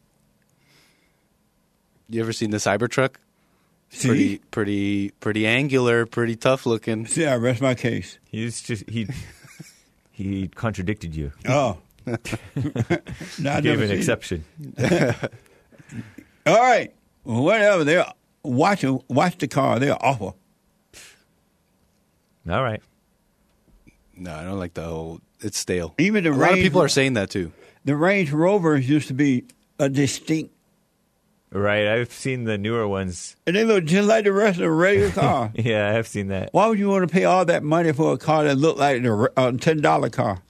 [2.11, 3.15] You ever seen the Cybertruck?
[3.89, 4.09] See?
[4.09, 7.07] Pretty pretty pretty angular, pretty tough looking.
[7.07, 8.19] See, I rest my case.
[8.31, 9.09] He's just he
[10.13, 11.33] he contradicted you.
[11.49, 11.79] Oh.
[13.39, 14.45] No, I Gave an exception.
[16.47, 16.93] All right.
[17.23, 17.85] Whatever.
[17.85, 18.07] They're
[18.43, 19.79] watch, watch the car.
[19.79, 20.37] They're awful.
[22.49, 22.83] All right.
[24.17, 25.21] No, I don't like the whole.
[25.41, 25.95] It's stale.
[25.99, 27.53] Even the a lot of people are saying that too.
[27.85, 29.45] The Range Rovers used to be
[29.79, 30.53] a distinct,
[31.51, 31.87] Right.
[31.87, 33.37] I've seen the newer ones.
[33.47, 35.53] and they look just like the rest of the regular car.
[35.55, 36.49] Yeah, I've seen that.
[36.53, 39.03] Why would you want to pay all that money for a car that looked like
[39.05, 40.43] a uh, ten dollar car?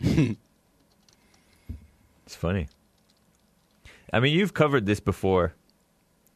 [2.26, 2.68] It's funny.
[4.12, 5.54] I mean, you've covered this before.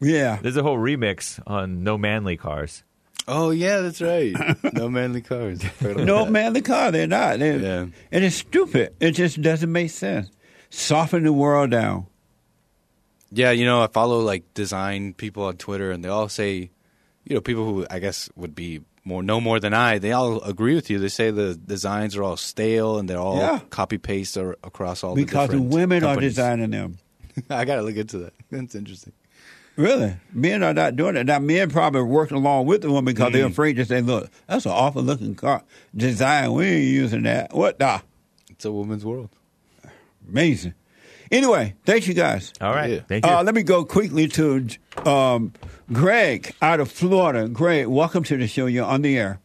[0.00, 0.38] Yeah.
[0.42, 2.84] There's a whole remix on no manly cars.
[3.28, 4.34] Oh yeah, that's right.
[4.74, 5.60] no manly cars.
[5.82, 6.92] No manly car.
[6.92, 7.38] They're not.
[7.38, 7.86] They're, Yeah.
[8.12, 8.94] And it's stupid.
[9.00, 10.30] It just doesn't make sense.
[10.70, 12.06] Soften the world down.
[13.32, 16.70] Yeah, you know, I follow like design people on Twitter, and they all say,
[17.24, 19.98] you know, people who I guess would be more no more than I.
[19.98, 20.98] They all agree with you.
[21.00, 23.60] They say the designs are all stale and they're all Yeah.
[23.70, 26.98] copy paste across all because the the different women are designing them.
[27.50, 28.32] I gotta look into that.
[28.50, 29.12] That's interesting.
[29.76, 31.26] Really, men are not doing it.
[31.26, 33.50] Now, men probably working along with the woman because they're Mm.
[33.50, 35.62] afraid to say, "Look, that's an awful looking car
[35.94, 36.52] design.
[36.52, 38.00] We ain't using that." What the?
[38.50, 39.28] It's a woman's world.
[40.28, 40.72] Amazing.
[41.30, 42.52] Anyway, thank you guys.
[42.60, 42.90] All right.
[42.90, 43.00] Yeah.
[43.06, 43.32] Thank you.
[43.32, 44.66] Uh, let me go quickly to
[45.04, 45.52] um,
[45.92, 47.48] Greg out of Florida.
[47.48, 48.66] Greg, welcome to the show.
[48.66, 49.40] You're on the air.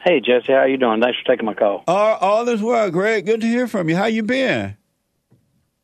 [0.00, 1.02] Hey Jesse, how you doing?
[1.02, 1.84] Thanks for taking my call.
[1.86, 3.26] Uh, all is well, Greg.
[3.26, 3.96] Good to hear from you.
[3.96, 4.76] How you been?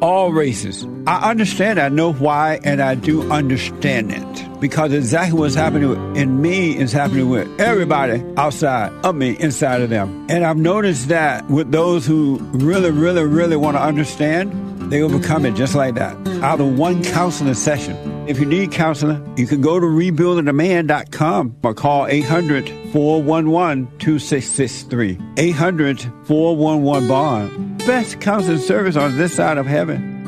[0.00, 0.86] all races.
[1.06, 4.60] I understand, I know why, and I do understand it.
[4.60, 9.90] Because exactly what's happening in me is happening with everybody outside of me, inside of
[9.90, 10.26] them.
[10.28, 14.52] And I've noticed that with those who really, really, really want to understand,
[14.90, 16.16] they overcome it just like that.
[16.42, 17.96] Out of one counseling session.
[18.28, 25.18] If you need counseling, you can go to rebuildingtheman.com or call 800 411 2663.
[25.36, 30.24] 800 411 Bond best concert service on this side of heaven.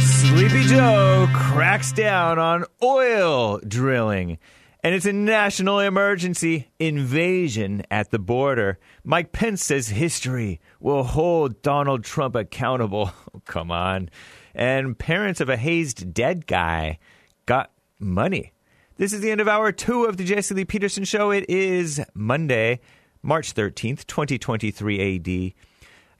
[0.00, 4.38] Sleepy Joe cracks down on oil drilling.
[4.82, 8.80] And it's a national emergency invasion at the border.
[9.04, 13.12] Mike Pence says history will hold Donald Trump accountable.
[13.32, 14.10] Oh, come on.
[14.52, 16.98] And parents of a hazed dead guy
[17.44, 17.70] got
[18.00, 18.52] money
[18.98, 21.30] this is the end of hour two of the Jesse Lee Peterson Show.
[21.30, 22.80] It is Monday,
[23.22, 25.52] March 13th, 2023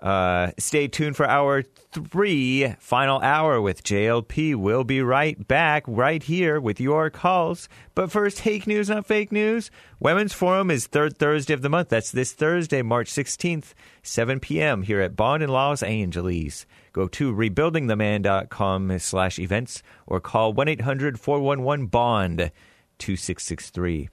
[0.03, 0.07] AD.
[0.07, 4.57] Uh, stay tuned for hour three, final hour with JLP.
[4.57, 7.71] We'll be right back right here with your calls.
[7.95, 9.71] But first, fake news, not fake news.
[9.99, 11.89] Women's Forum is third Thursday of the month.
[11.89, 13.73] That's this Thursday, March 16th,
[14.03, 14.83] 7 p.m.
[14.83, 16.67] here at Bond in Los Angeles.
[16.97, 22.39] Go to rebuildingtheman.com slash events or call 1-800-411-BOND
[22.99, 24.09] 2663.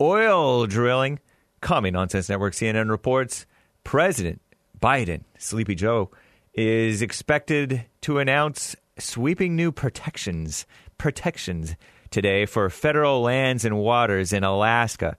[0.00, 1.18] Oil drilling.
[1.60, 3.44] Commie Nonsense Network CNN reports
[3.84, 4.40] President
[4.80, 6.10] Biden, Sleepy Joe,
[6.54, 10.64] is expected to announce sweeping new protections
[10.96, 11.76] protections
[12.08, 15.18] today for federal lands and waters in Alaska.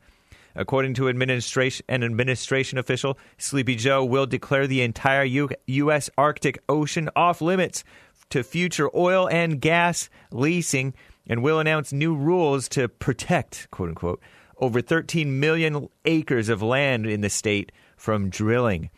[0.58, 6.10] According to administration an administration official, Sleepy Joe will declare the entire U- U.S.
[6.18, 7.84] Arctic Ocean off limits
[8.32, 10.96] to future oil and gas leasing
[11.28, 14.22] and will announce new rules to protect, quote unquote,
[14.58, 18.90] over 13 million acres of land in the state from drilling.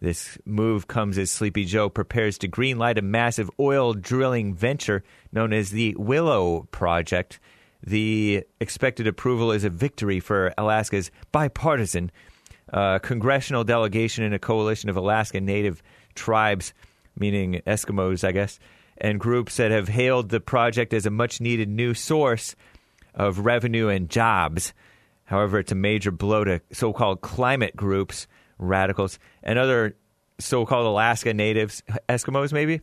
[0.00, 5.52] This move comes as Sleepy Joe prepares to greenlight a massive oil drilling venture known
[5.52, 7.38] as the Willow Project.
[7.84, 12.10] The expected approval is a victory for Alaska's bipartisan
[12.72, 15.82] uh, congressional delegation and a coalition of Alaska Native
[16.14, 16.72] tribes,
[17.18, 18.58] meaning Eskimos, I guess,
[18.98, 22.54] and groups that have hailed the project as a much needed new source
[23.14, 24.72] of revenue and jobs.
[25.24, 28.26] However, it's a major blow to so called climate groups
[28.58, 29.96] radicals, and other
[30.38, 32.80] so called Alaska natives, Eskimos maybe,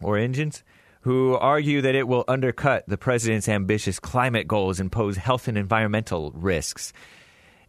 [0.00, 0.64] or Indians,
[1.04, 5.58] who argue that it will undercut the president's ambitious climate goals and pose health and
[5.58, 6.94] environmental risks.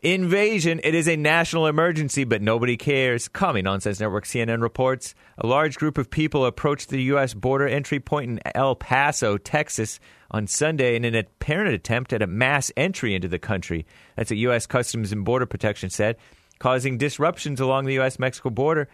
[0.02, 3.28] Invasion, it is a national emergency, but nobody cares.
[3.28, 7.34] Commie Nonsense Network CNN reports a large group of people approached the U.S.
[7.34, 10.00] border entry point in El Paso, Texas,
[10.32, 13.86] on Sunday in an apparent attempt at a mass entry into the country.
[14.16, 14.66] That's what U.S.
[14.66, 16.16] Customs and Border Protection said
[16.58, 18.18] causing disruptions along the U.S.
[18.18, 18.88] Mexico border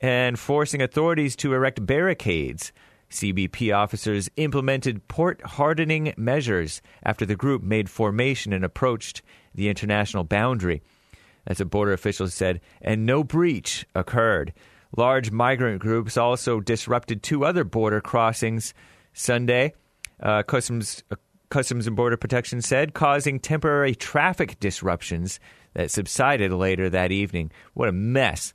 [0.00, 2.72] and forcing authorities to erect barricades.
[3.14, 9.22] CBP officers implemented port hardening measures after the group made formation and approached
[9.54, 10.82] the international boundary.
[11.46, 14.52] As a border official said, and no breach occurred.
[14.96, 18.74] Large migrant groups also disrupted two other border crossings
[19.12, 19.74] Sunday.
[20.20, 21.16] Uh, Customs, uh,
[21.50, 25.38] Customs and Border Protection said, causing temporary traffic disruptions
[25.74, 27.50] that subsided later that evening.
[27.74, 28.54] What a mess.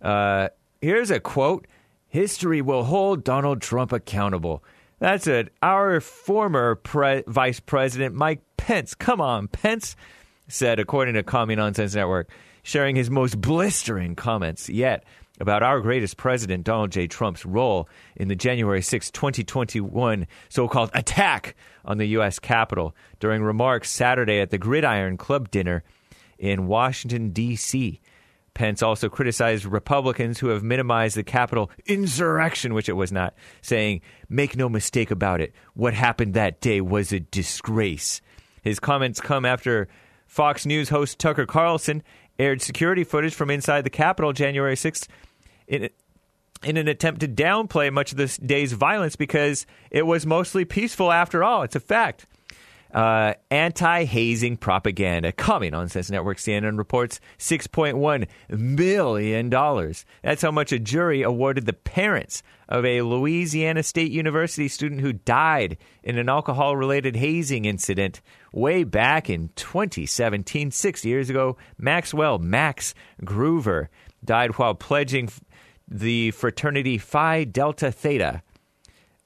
[0.00, 0.48] Uh,
[0.80, 1.66] here's a quote
[2.08, 4.64] History will hold Donald Trump accountable.
[4.98, 5.52] That's it.
[5.62, 9.94] Our former pre- Vice President Mike Pence, come on, Pence,
[10.48, 12.30] said, according to Commie Nonsense Network,
[12.62, 15.04] sharing his most blistering comments yet
[15.40, 17.06] about our greatest president, Donald J.
[17.06, 21.54] Trump's role in the January 6, 2021 so called attack
[21.84, 22.38] on the U.S.
[22.38, 25.84] Capitol during remarks Saturday at the Gridiron Club dinner
[26.38, 28.00] in Washington, D.C.
[28.58, 34.00] Pence also criticized Republicans who have minimized the Capitol insurrection, which it was not, saying,
[34.28, 38.20] Make no mistake about it, what happened that day was a disgrace.
[38.62, 39.86] His comments come after
[40.26, 42.02] Fox News host Tucker Carlson
[42.36, 45.06] aired security footage from inside the Capitol January 6th
[45.68, 45.88] in,
[46.64, 51.12] in an attempt to downplay much of this day's violence because it was mostly peaceful
[51.12, 51.62] after all.
[51.62, 52.26] It's a fact.
[52.92, 55.32] Uh, Anti hazing propaganda.
[55.32, 59.50] Commie Nonsense Network CNN reports $6.1 million.
[60.22, 65.12] That's how much a jury awarded the parents of a Louisiana State University student who
[65.12, 68.20] died in an alcohol related hazing incident
[68.52, 71.56] way back in 2017, six years ago.
[71.78, 73.88] Maxwell Max Gruver
[74.24, 75.28] died while pledging
[75.86, 78.42] the fraternity Phi Delta Theta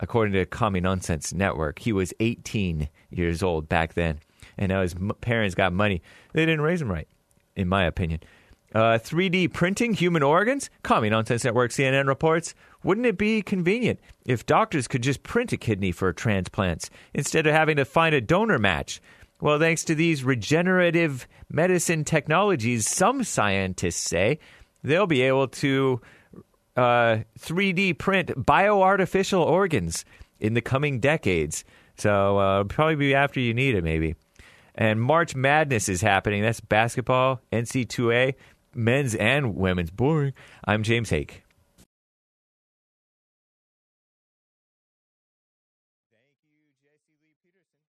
[0.02, 1.78] according to Commie Nonsense Network.
[1.78, 4.18] He was 18 years old back then,
[4.58, 6.02] and now his parents got money.
[6.34, 7.08] They didn't raise him right,
[7.56, 8.20] in my opinion.
[8.74, 10.70] Uh, 3D printing human organs?
[10.82, 12.54] Commie Nonsense Network CNN reports.
[12.82, 17.54] Wouldn't it be convenient if doctors could just print a kidney for transplants instead of
[17.54, 19.00] having to find a donor match?
[19.40, 24.38] Well, thanks to these regenerative medicine technologies, some scientists say
[24.82, 26.00] they'll be able to
[26.76, 30.04] uh, 3D print bioartificial organs
[30.40, 31.64] in the coming decades.
[31.96, 34.14] So uh, probably be after you need it, maybe.
[34.74, 36.42] And March Madness is happening.
[36.42, 38.34] That's basketball, NC2A,
[38.74, 39.90] men's and women's.
[39.90, 40.32] Boring.
[40.64, 41.42] I'm James Hake.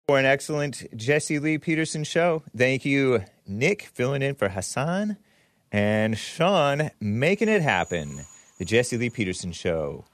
[0.07, 2.43] for an excellent Jesse Lee Peterson show.
[2.55, 5.17] Thank you, Nick, filling in for Hassan,
[5.71, 8.25] and Sean making it happen.
[8.63, 10.05] The Jesse Lee Peterson show,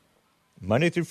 [0.60, 1.08] Monday through Friday.